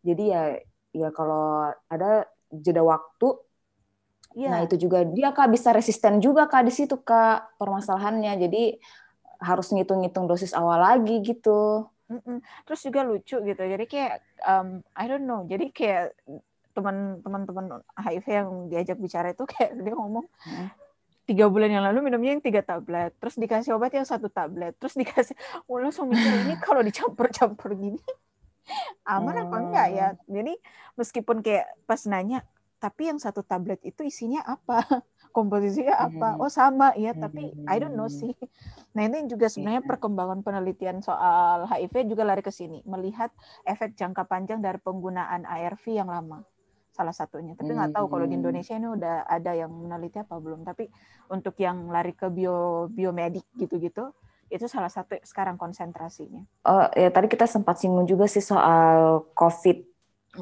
[0.05, 0.43] Jadi ya
[0.93, 3.28] ya kalau ada jeda waktu,
[4.38, 4.47] Iya.
[4.53, 8.38] nah itu juga dia kak bisa resisten juga kak di situ kak permasalahannya.
[8.45, 8.78] Jadi
[9.41, 11.88] harus ngitung-ngitung dosis awal lagi gitu.
[12.10, 12.41] Mm-mm.
[12.66, 13.64] Terus juga lucu gitu.
[13.64, 15.45] Jadi kayak um, I don't know.
[15.45, 16.18] Jadi kayak
[16.74, 20.72] teman-teman HIV yang diajak bicara itu kayak dia ngomong Hmm.
[21.28, 24.97] tiga bulan yang lalu minumnya yang tiga tablet, terus dikasih obat yang satu tablet, terus
[24.97, 25.36] dikasih,
[25.70, 28.01] oh, langsung mikir ini kalau dicampur-campur gini
[29.14, 30.07] aman apa enggak ya?
[30.26, 30.57] Jadi
[30.97, 32.41] meskipun kayak pas nanya,
[32.82, 34.82] tapi yang satu tablet itu isinya apa?
[35.30, 36.36] Komposisinya apa?
[36.36, 36.41] Hmm.
[36.41, 38.19] Oh sama ya, tapi I don't know Hmm.
[38.21, 38.34] sih.
[38.97, 39.89] Nah ini juga sebenarnya Iya.
[39.93, 43.30] perkembangan penelitian soal HIV juga lari ke sini, melihat
[43.63, 46.41] efek jangka panjang dari penggunaan ARV yang lama
[46.91, 47.53] salah satunya.
[47.55, 48.41] Tapi nggak tahu kalau di Hmm.
[48.41, 50.65] Indonesia ini udah ada yang meneliti apa belum.
[50.65, 50.89] Tapi
[51.30, 54.11] untuk yang lari ke bio biomedik gitu-gitu,
[54.49, 56.41] itu salah satu sekarang konsentrasinya.
[56.67, 59.77] Oh ya tadi kita sempat singgung juga sih soal COVID,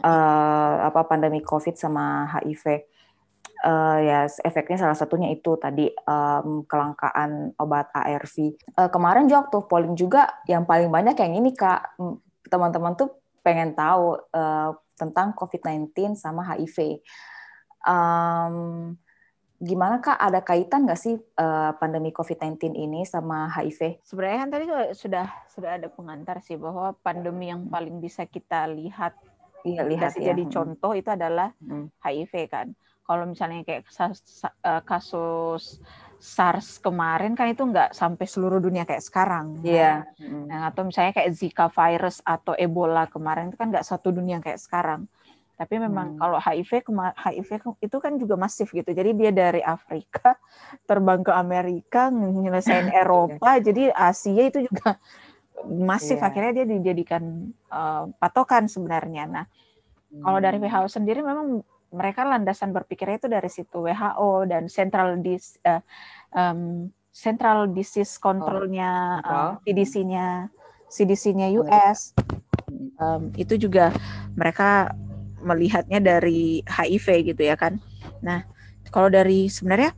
[0.01, 2.65] eh, apa pandemi COVID sama HIV.
[3.57, 8.53] Eh, ya efeknya salah satunya itu tadi em, kelangkaan obat ARV.
[8.53, 11.97] Eh, kemarin juga waktu polling juga yang paling banyak yang ini kak
[12.53, 17.01] teman-teman tuh pengen tahu eh, tentang COVID-19 sama HIV.
[17.81, 18.93] Em,
[19.57, 24.05] gimana kak ada kaitan nggak sih eh, pandemi COVID-19 ini sama HIV?
[24.05, 29.17] Sebenarnya kan tadi sudah sudah ada pengantar sih bahwa pandemi yang paling bisa kita lihat
[29.65, 30.31] Iya lihat ya.
[30.31, 31.99] jadi Mm, contoh itu adalah mm.
[31.99, 32.67] HIV kan.
[33.07, 35.79] Kalau misalnya kayak eh, kasus
[36.17, 39.61] SARS kemarin kan itu nggak sampai seluruh dunia kayak sekarang.
[39.63, 40.03] Iya.
[40.19, 40.49] Mm.
[40.49, 44.59] Nah, atau misalnya kayak Zika virus atau Ebola kemarin itu kan nggak satu dunia kayak
[44.59, 45.05] sekarang.
[45.57, 46.19] Tapi memang Hmm.
[46.21, 46.85] kalau HIV
[47.17, 47.49] HIV
[47.81, 48.93] itu kan juga masif gitu.
[48.93, 50.37] Jadi dia dari Afrika
[50.89, 53.57] terbang ke Amerika nyelesain Eropa.
[53.57, 55.01] Jadi Asia itu juga
[55.65, 56.21] masif.
[56.21, 56.29] Iya.
[56.29, 57.23] Akhirnya dia dijadikan
[57.73, 59.25] eh, patokan sebenarnya.
[59.25, 59.45] Nah,
[60.21, 60.69] kalau dari Hmm.
[60.69, 61.61] WHO sendiri memang
[61.97, 65.81] mereka landasan berpikirnya itu dari situ WHO dan Central Dis eh,
[66.37, 69.49] em, Central Disease Control-nya, Control.
[69.49, 70.27] eh, CDC-nya,
[70.93, 72.13] CDC-nya US
[73.01, 73.89] em, itu juga
[74.37, 74.93] mereka
[75.41, 77.81] melihatnya dari HIV gitu ya kan.
[78.21, 78.45] Nah,
[78.93, 79.93] kalau dari sebenarnya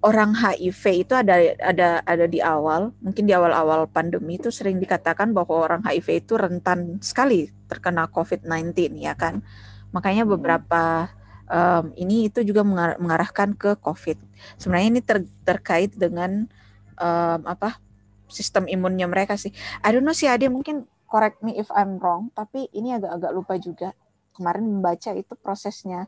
[0.00, 5.36] orang HIV itu ada ada ada di awal, mungkin di awal-awal pandemi itu sering dikatakan
[5.36, 9.44] bahwa orang HIV itu rentan sekali terkena COVID-19 ya kan.
[9.90, 10.32] Makanya Hmm.
[10.38, 11.10] beberapa
[11.50, 14.22] em, ini itu juga mengar- mengarahkan ke COVID.
[14.54, 16.46] Sebenarnya ini ter- terkait dengan
[16.94, 17.82] em, apa
[18.30, 19.50] sistem imunnya mereka sih.
[19.82, 23.54] I don't know sih Ade mungkin correct me if I'm wrong, tapi ini agak-agak lupa
[23.58, 23.90] juga.
[24.30, 26.06] Kemarin membaca itu prosesnya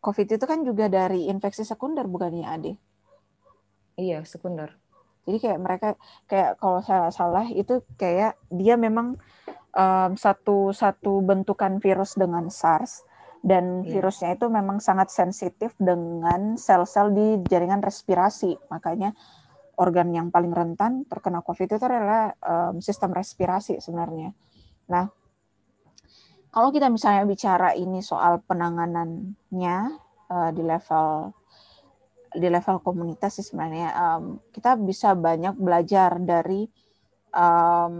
[0.00, 2.72] COVID itu kan juga dari infeksi sekunder bukannya Ade?
[4.00, 4.78] Iya, sekunder.
[5.28, 5.88] Jadi kayak mereka
[6.24, 9.20] kayak kalau saya salah itu kayak dia memang
[9.78, 13.06] em, satu satu bentukan virus dengan SARS
[13.46, 14.02] dan Iya.
[14.02, 18.58] virusnya itu memang sangat sensitif dengan sel-sel di jaringan respirasi.
[18.74, 19.14] Makanya
[19.78, 24.34] organ yang paling rentan terkena COVID itu adalah em, sistem respirasi sebenarnya.
[24.90, 25.06] Nah,
[26.50, 29.76] kalau kita misalnya bicara ini soal penanganannya
[30.28, 31.30] eh, di level
[32.28, 36.66] di level komunitas sih sebenarnya em, kita bisa banyak belajar dari
[37.38, 37.94] um,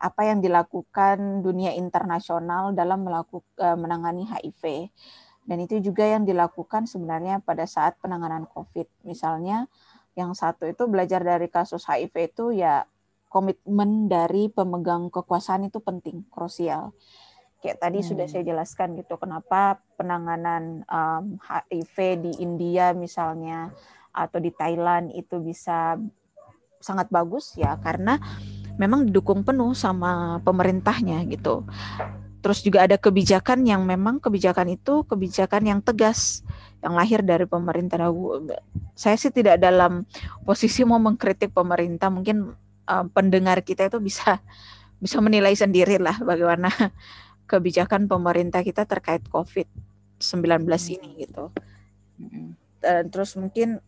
[0.00, 4.88] apa yang dilakukan dunia internasional dalam melakukan uh, menangani HIV.
[5.48, 8.88] Dan itu juga yang dilakukan sebenarnya pada saat penanganan COVID.
[9.08, 9.68] Misalnya
[10.16, 12.84] yang satu itu belajar dari kasus HIV itu ya
[13.28, 16.96] komitmen dari pemegang kekuasaan itu penting, krusial.
[17.60, 18.08] Kayak tadi hmm.
[18.08, 23.72] sudah saya jelaskan gitu, kenapa penanganan um, HIV di India misalnya
[24.12, 25.96] atau di Thailand itu bisa
[26.78, 28.18] sangat bagus ya karena
[28.78, 31.66] memang didukung penuh sama pemerintahnya gitu.
[32.38, 36.46] Terus juga ada kebijakan yang memang kebijakan itu kebijakan yang tegas
[36.78, 37.98] yang lahir dari pemerintah.
[38.94, 40.06] Saya sih tidak dalam
[40.46, 42.06] posisi mau mengkritik pemerintah.
[42.08, 42.54] Mungkin
[42.86, 44.38] uh, pendengar kita itu bisa
[45.02, 46.70] bisa menilai sendiri lah bagaimana
[47.50, 50.94] kebijakan pemerintah kita terkait COVID-19 hmm.
[50.94, 51.50] ini gitu.
[52.22, 52.54] Hmm.
[52.78, 53.82] Dan terus mungkin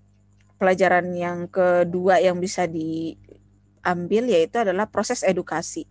[0.59, 2.67] pelajaran yang kedua yang bisa
[3.81, 5.89] diambil yaitu adalah proses edukasi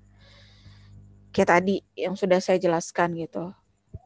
[1.34, 3.54] kayak tadi yang sudah saya jelaskan gitu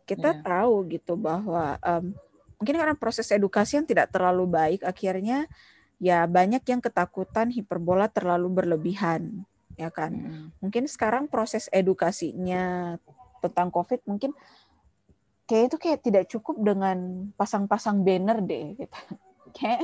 [0.04, 0.44] kita yeah.
[0.44, 2.12] tahu gitu bahwa um,
[2.60, 5.48] mungkin karena proses edukasi yang tidak terlalu baik akhirnya
[6.00, 9.48] ya banyak yang ketakutan hiperbola terlalu berlebihan
[9.80, 10.48] ya kan mm.
[10.60, 12.96] mungkin sekarang proses edukasinya
[13.40, 14.36] tentang covid mungkin
[15.48, 19.00] kayak itu kayak tidak cukup dengan pasang-pasang banner deh gitu
[19.58, 19.80] kayak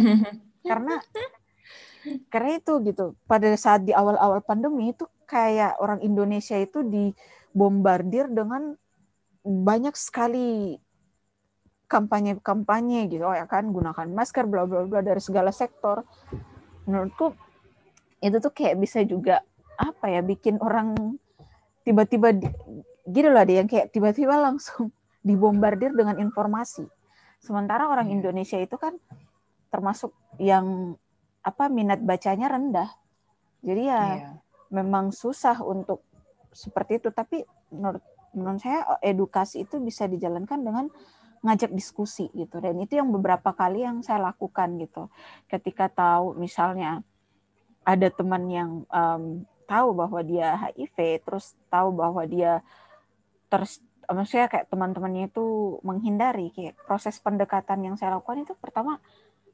[0.68, 0.94] karena
[2.32, 8.74] karena itu gitu pada saat di awal-awal pandemi itu kayak orang Indonesia itu dibombardir dengan
[9.44, 10.76] banyak sekali
[11.90, 13.26] kampanye-kampanye gitu.
[13.26, 16.06] Oh ya kan gunakan masker bla bla bla dari segala sektor.
[16.86, 17.34] Menurutku
[18.22, 19.42] itu tuh kayak bisa juga
[19.80, 20.94] apa ya bikin orang
[21.82, 22.36] tiba-tiba
[23.08, 24.94] gitu lah dia yang kayak tiba-tiba langsung
[25.26, 26.86] dibombardir dengan informasi.
[27.40, 28.20] Sementara orang iya.
[28.20, 28.94] Indonesia itu kan
[29.72, 30.94] termasuk yang
[31.40, 32.90] apa minat bacanya rendah.
[33.60, 34.34] Jadi ya yeah
[34.70, 36.06] memang susah untuk
[36.54, 37.10] seperti itu.
[37.10, 37.42] Tapi
[37.74, 40.86] menurut menurut saya edukasi itu bisa dijalankan dengan
[41.42, 42.62] ngajak diskusi gitu.
[42.62, 45.10] Dan itu yang beberapa kali yang saya lakukan gitu.
[45.50, 47.02] Ketika tahu misalnya
[47.82, 52.62] ada teman yang um, tahu bahwa dia HIV terus tahu bahwa dia
[53.50, 58.98] terus maksudnya kayak teman-temannya itu menghindari kayak proses pendekatan yang saya lakukan itu pertama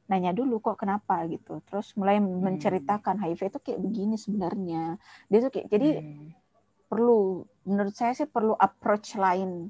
[0.07, 2.39] nanya dulu kok kenapa gitu terus mulai hmm.
[2.39, 4.95] menceritakan HIV itu kayak begini sebenarnya
[5.27, 6.27] dia tuh kayak jadi hmm.
[6.87, 9.67] perlu menurut saya sih perlu approach lain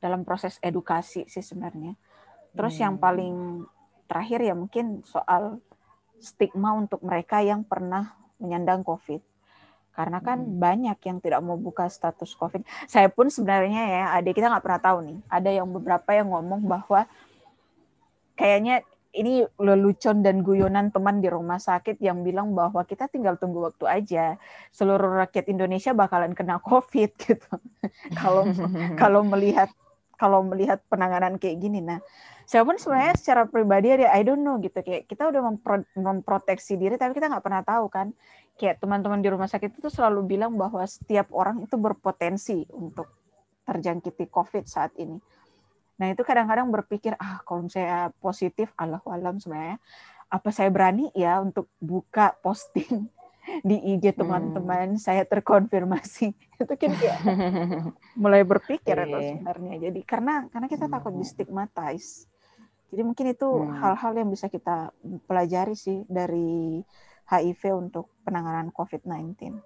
[0.00, 1.92] dalam proses edukasi sih sebenarnya
[2.56, 2.82] terus hmm.
[2.82, 3.36] yang paling
[4.08, 5.60] terakhir ya mungkin soal
[6.16, 9.20] stigma untuk mereka yang pernah menyandang COVID
[9.94, 10.58] karena kan hmm.
[10.58, 12.66] banyak yang tidak mau buka status COVID.
[12.90, 15.18] Saya pun sebenarnya ya, adik kita nggak pernah tahu nih.
[15.30, 17.06] Ada yang beberapa yang ngomong bahwa
[18.34, 18.82] kayaknya
[19.14, 23.86] ini lelucon dan guyonan teman di rumah sakit yang bilang bahwa kita tinggal tunggu waktu
[23.86, 24.24] aja
[24.74, 27.52] seluruh rakyat Indonesia bakalan kena COVID gitu.
[28.18, 28.42] Kalau
[29.00, 29.70] kalau melihat
[30.18, 31.98] kalau melihat penanganan kayak gini nah
[32.44, 36.76] saya pun sebenarnya secara pribadi ada I don't know gitu kayak kita udah mempro, memproteksi
[36.76, 38.12] diri tapi kita nggak pernah tahu kan.
[38.54, 43.10] Kayak teman-teman di rumah sakit itu selalu bilang bahwa setiap orang itu berpotensi untuk
[43.66, 45.18] terjangkiti COVID saat ini
[45.98, 49.78] Nah itu kadang-kadang berpikir ah kalau saya positif Allah alam sebenarnya
[50.26, 53.06] apa saya berani ya untuk buka posting
[53.68, 54.18] di IG hmm.
[54.18, 55.02] teman-teman hmm.
[55.02, 57.20] saya terkonfirmasi itu kan kayak
[58.22, 59.38] mulai berpikir atau iya.
[59.38, 62.26] sebenarnya jadi karena karena kita takut di stigmatize
[62.90, 63.74] jadi mungkin itu hmm.
[63.78, 64.20] hal-hal hmm.
[64.24, 64.90] yang bisa kita
[65.30, 66.82] pelajari sih dari
[67.24, 69.56] HIV untuk penanganan COVID-19.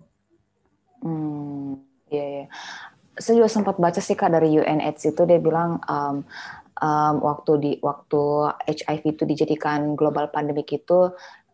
[1.02, 2.48] Hmm, iya, yeah, yeah
[3.18, 6.22] saya juga sempat baca sih kak dari UNAIDS itu dia bilang um,
[6.82, 8.22] um, waktu di waktu
[8.66, 11.12] HIV itu dijadikan global pandemic itu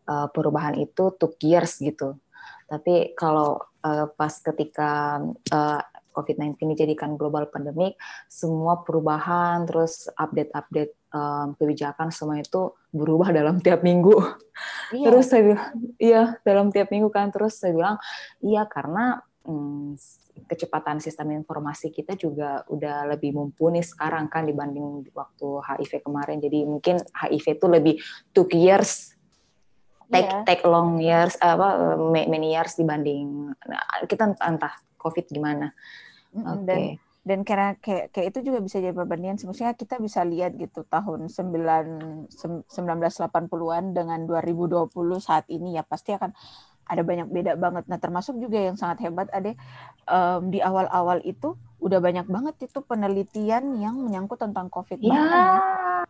[0.09, 2.21] uh, perubahan itu took years gitu.
[2.69, 5.21] Tapi kalau uh, pas ketika
[5.53, 5.81] uh,
[6.15, 7.99] COVID-19 dijadikan global pandemic,
[8.31, 14.15] semua perubahan terus update-update um, kebijakan semua itu berubah dalam tiap minggu.
[14.95, 15.11] Iya.
[15.11, 17.35] Terus saya bilang, iya dalam tiap minggu kan.
[17.35, 17.97] Terus saya bilang,
[18.39, 19.97] iya karena hmm,
[20.49, 26.40] kecepatan sistem informasi kita juga udah lebih mumpuni sekarang kan dibanding waktu HIV kemarin.
[26.40, 27.95] Jadi mungkin HIV itu lebih
[28.32, 29.14] took years
[30.12, 30.45] take yeah.
[30.45, 35.72] take long years apa many years dibanding nah, kita entah covid gimana.
[36.34, 36.45] Oke.
[36.45, 36.64] Okay.
[36.64, 36.80] Dan
[37.24, 41.32] dan karena kayak kayak itu juga bisa jadi perbandingan sebenarnya kita bisa lihat gitu tahun
[41.32, 42.28] 9
[42.68, 44.92] 1980-an dengan 2020
[45.24, 46.36] saat ini ya pasti akan
[46.85, 47.85] ada banyak beda banget.
[47.89, 49.57] Nah, termasuk juga yang sangat hebat ada
[50.09, 55.12] um, di awal-awal itu udah banyak banget itu penelitian yang menyangkut tentang COVID ya.
[55.12, 55.45] bahkan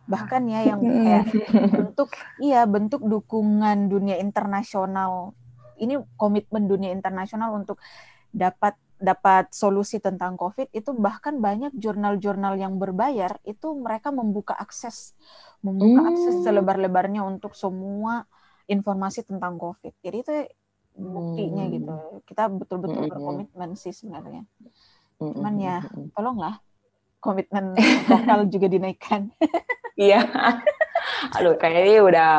[0.07, 1.25] bahkan ya yang kayak
[1.75, 2.09] bentuk
[2.39, 5.35] iya bentuk dukungan dunia internasional
[5.75, 7.75] ini komitmen dunia internasional untuk
[8.31, 15.11] dapat dapat solusi tentang COVID itu bahkan banyak jurnal-jurnal yang berbayar itu mereka membuka akses
[15.59, 16.11] membuka hmm.
[16.15, 18.23] akses selebar-lebarnya untuk semua
[18.65, 19.93] informasi tentang COVID.
[20.01, 20.31] Jadi itu
[20.95, 21.73] buktinya hmm.
[21.75, 21.95] gitu.
[22.25, 23.11] Kita betul-betul hmm.
[23.11, 24.47] berkomitmen sih sebenarnya.
[25.19, 25.33] Hmm.
[25.35, 25.77] Cuman ya
[26.15, 26.59] tolonglah
[27.19, 27.75] komitmen
[28.11, 29.31] lokal juga dinaikkan.
[29.95, 30.27] Iya.
[31.39, 32.31] Aduh, kayaknya udah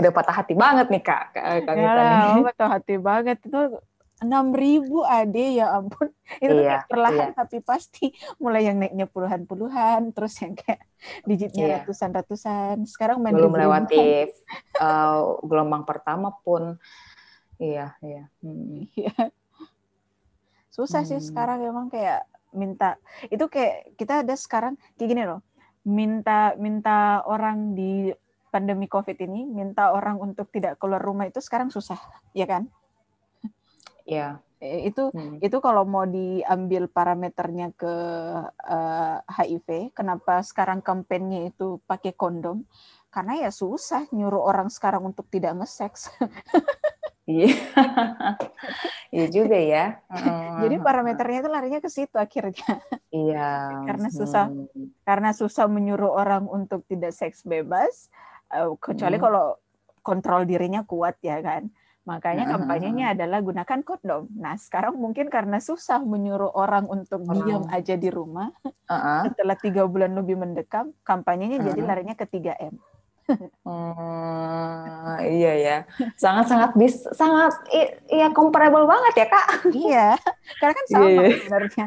[0.00, 1.36] udah patah hati banget nih kak.
[1.36, 3.76] kak ya, patah hati banget itu
[4.22, 7.36] enam ribu ade ya ampun itu iya, perlahan iya.
[7.36, 10.80] tapi pasti mulai yang naiknya puluhan puluhan terus yang kayak
[11.26, 11.74] digitnya iya.
[11.82, 14.30] ratusan ratusan sekarang main belum melewati
[14.78, 16.78] uh, gelombang pertama pun
[17.62, 18.90] iya iya hmm.
[19.06, 19.14] iya
[20.74, 21.10] susah hmm.
[21.14, 22.98] sih sekarang emang kayak minta
[23.30, 25.40] itu kayak kita ada sekarang kayak gini loh
[25.86, 28.10] minta minta orang di
[28.50, 31.96] pandemi covid ini minta orang untuk tidak keluar rumah itu sekarang susah
[32.36, 32.66] ya kan
[34.06, 34.42] Ya.
[34.62, 35.42] Itu hmm.
[35.42, 37.94] itu kalau mau diambil parameternya ke
[38.46, 42.62] uh, eh, HIV, kenapa sekarang kampanyenya itu pakai kondom?
[43.10, 46.14] Karena ya susah nyuruh orang sekarang untuk tidak nge-seks.
[47.26, 47.48] Iya.
[49.12, 50.00] Iya juga ya.
[50.64, 52.80] Jadi parameternya itu larinya ke situ akhirnya.
[53.12, 53.68] Iya.
[53.92, 55.04] karena susah hmm.
[55.04, 58.08] karena susah menyuruh orang untuk tidak seks bebas,
[58.56, 59.24] uh, kecuali hmm.
[59.28, 59.60] kalau
[60.00, 61.68] kontrol dirinya kuat ya kan.
[62.08, 64.26] Makanya kampanyenya adalah gunakan kondom.
[64.34, 69.30] Nah, sekarang mungkin karena susah menyuruh orang untuk diam aja di rumah, uh-uh.
[69.30, 71.68] setelah tiga bulan lebih mendekam, kampanyenya uh-uh.
[71.70, 72.74] jadi larinya ke 3M.
[73.66, 75.76] Hmm, iya ya,
[76.16, 77.52] sangat-sangat bis, sangat
[78.10, 79.46] iya comparable banget ya kak.
[79.72, 80.08] iya,
[80.60, 81.86] karena kan sama yeah, sebenarnya.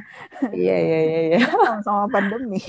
[0.51, 1.19] Iya iya iya.
[1.31, 1.39] iya.
[1.49, 2.61] Sama-sama pandemi.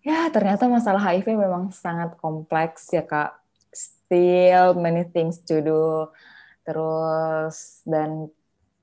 [0.00, 3.36] Ya ternyata masalah HIV memang sangat kompleks ya kak.
[3.70, 6.08] Still many things to do
[6.64, 8.30] terus dan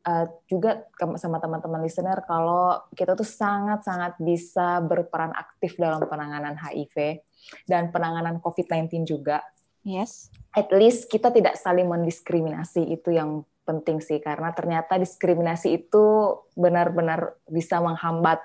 [0.07, 0.87] uh, juga
[1.19, 7.21] sama teman-teman listener kalau kita tuh sangat-sangat bisa berperan aktif dalam penanganan HIV
[7.69, 9.43] dan penanganan COVID-19 juga.
[9.87, 10.27] Yes.
[10.51, 17.35] At least kita tidak saling mendiskriminasi itu yang penting sih karena ternyata diskriminasi itu benar-benar
[17.51, 18.39] bisa menghambat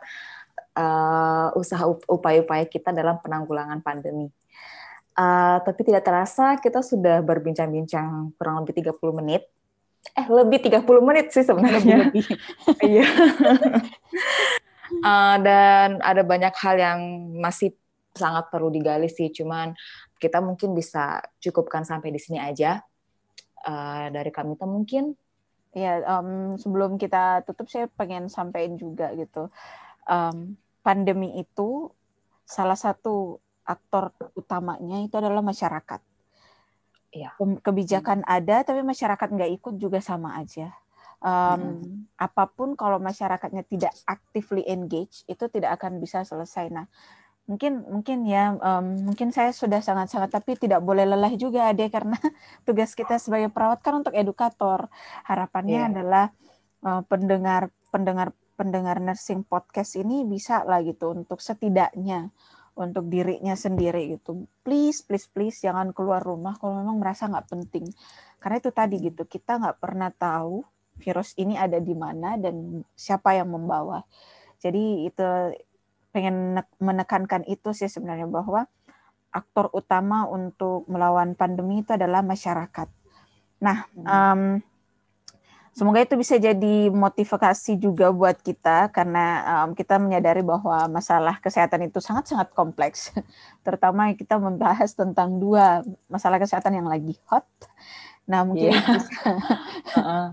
[0.74, 4.30] uh, usaha upaya-upaya kita dalam penanggulangan pandemi.
[5.12, 9.42] Uh, tapi tidak terasa kita sudah berbincang-bincang kurang lebih 30 menit.
[10.18, 12.11] Eh, lebih 30 menit sih sebenarnya.
[12.82, 13.07] Iya.
[15.05, 16.98] uh, dan ada banyak hal yang
[17.38, 17.76] masih
[18.12, 19.72] sangat perlu digali sih, cuman
[20.20, 22.80] kita mungkin bisa cukupkan sampai di sini aja.
[23.62, 25.14] Uh, dari kami tuh mungkin
[25.70, 29.54] ya um, sebelum kita tutup saya pengen sampaikan juga gitu
[30.10, 31.88] um, pandemi itu
[32.42, 36.00] salah satu aktor utamanya itu adalah masyarakat.
[37.12, 37.30] Ya.
[37.38, 38.28] Kebijakan hmm.
[38.28, 40.74] ada, tapi masyarakat nggak ikut juga sama aja.
[41.22, 41.30] Um,
[41.78, 42.18] hmm.
[42.18, 46.72] Apa pun kalau masyarakatnya tidak actively engage, itu tidak akan bisa selesai.
[46.74, 46.90] Nah,
[47.47, 52.16] mungkin mungkin ya, um, mungkin saya sudah sangat-sangat, tapi tidak boleh lelah juga, deh, karena
[52.66, 54.86] tugas kita sebagai perawat kan untuk edukator.
[55.26, 55.90] Harapannya yeah.
[55.90, 56.26] adalah
[56.86, 62.30] uh, pendengar pendengar pendengar nursing podcast ini bisa lah gitu untuk setidaknya
[62.72, 64.49] untuk dirinya sendiri gitu.
[64.64, 67.84] Please, please, please jangan keluar rumah kalau memang merasa nggak penting.
[68.40, 70.64] Karena itu tadi gitu, kita nggak pernah tahu
[71.01, 74.05] virus ini ada di mana dan siapa yang membawa.
[74.62, 75.26] Jadi itu
[76.12, 78.68] pengen menekankan itu sih sebenarnya bahwa
[79.32, 82.88] aktor utama untuk melawan pandemi itu adalah masyarakat.
[83.64, 84.60] Nah, um,
[85.72, 91.88] Semoga itu bisa jadi motivasi juga buat kita karena um, kita menyadari bahwa masalah kesehatan
[91.88, 93.08] itu sangat-sangat kompleks.
[93.64, 95.80] Terutama kita membahas tentang dua
[96.12, 97.48] masalah kesehatan yang lagi hot.
[98.22, 98.86] Nah, mungkin yeah.
[98.86, 99.30] bisa,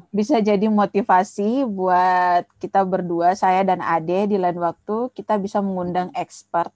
[0.18, 6.14] bisa jadi motivasi buat kita berdua, saya dan Ade di lain waktu kita bisa mengundang
[6.14, 6.70] expert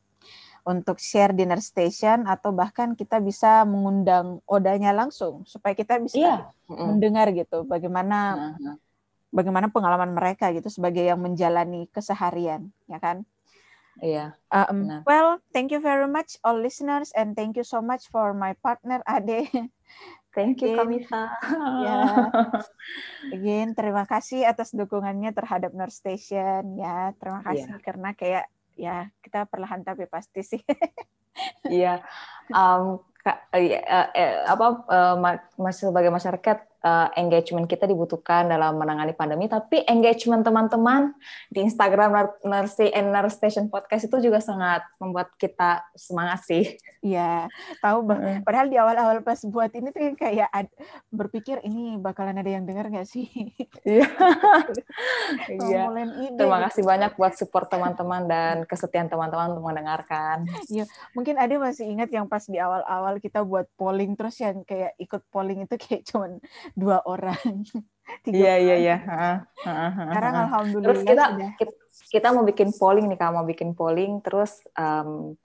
[0.63, 6.39] untuk share dinner station atau bahkan kita bisa mengundang odanya langsung supaya kita bisa yeah.
[6.71, 8.17] mendengar gitu bagaimana
[8.55, 8.79] uh-huh.
[9.27, 13.27] bagaimana pengalaman mereka gitu sebagai yang menjalani keseharian ya kan
[14.01, 14.33] Iya.
[14.33, 15.01] Yeah, um, nah.
[15.05, 19.05] well, thank you very much all listeners and thank you so much for my partner
[19.05, 19.45] Ade.
[20.33, 21.29] Thank you Kamita.
[21.85, 21.99] ya.
[23.37, 27.13] Again, terima kasih atas dukungannya terhadap Nurse Station ya.
[27.21, 27.85] Terima kasih yeah.
[27.85, 30.61] karena kayak ya kita perlahan tapi pasti sih.
[31.69, 32.01] Iya,
[32.57, 39.15] um, ka, uh, uh, apa uh, ma sebagai masyarakat uh, engagement kita dibutuhkan dalam menangani
[39.15, 41.15] pandemi, tapi engagement teman-teman
[41.49, 46.75] di Instagram Nurse and Nurse Station Podcast itu juga sangat membuat kita semangat sih.
[46.99, 47.47] Iya,
[47.79, 48.43] tahu bang.
[48.43, 50.51] Padahal di awal-awal pas buat ini tuh kayak
[51.09, 53.27] berpikir ini bakalan ada yang dengar nggak sih?
[53.83, 54.07] Iya.
[55.67, 55.83] iya.
[56.35, 60.47] Terima kasih banyak buat support teman-teman dan kesetiaan teman-teman untuk mendengarkan.
[60.67, 64.95] Iya, mungkin ada masih ingat yang pas di awal-awal kita buat polling terus yang kayak
[64.99, 66.39] ikut polling itu kayak cuman
[66.73, 67.63] dua orang.
[68.27, 68.97] Iya iya iya.
[69.63, 70.91] Sekarang alhamdulillah.
[70.91, 71.23] Terus kita,
[71.55, 71.73] kita
[72.11, 75.39] kita mau bikin polling nih, kalau mau bikin polling, terus um,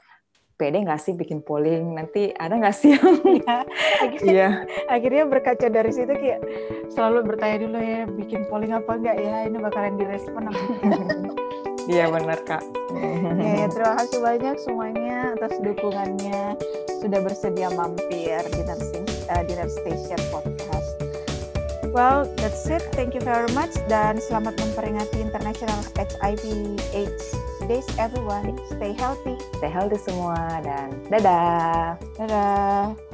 [0.58, 1.94] pede nggak sih bikin polling?
[1.94, 3.56] Nanti ada nggak sih yang iya.
[4.02, 4.52] akhirnya, yeah.
[4.90, 6.42] akhirnya berkaca dari situ kayak
[6.92, 10.62] selalu bertanya dulu ya bikin polling apa enggak ya ini bakalan direspon apa
[11.88, 12.60] Iya benar kak.
[13.40, 16.52] ya, terima kasih banyak semuanya atas dukungannya
[17.00, 20.97] sudah bersedia mampir di Nursing uh, Dinner Station Podcast.
[21.98, 22.86] Well, that's it.
[22.94, 26.46] Thank you very much dan selamat memperingati International HIV
[26.94, 27.34] AIDS
[27.66, 28.54] Days everyone.
[28.70, 29.34] Stay healthy.
[29.58, 31.98] Stay healthy semua dan dadah.
[32.22, 33.07] Dadah.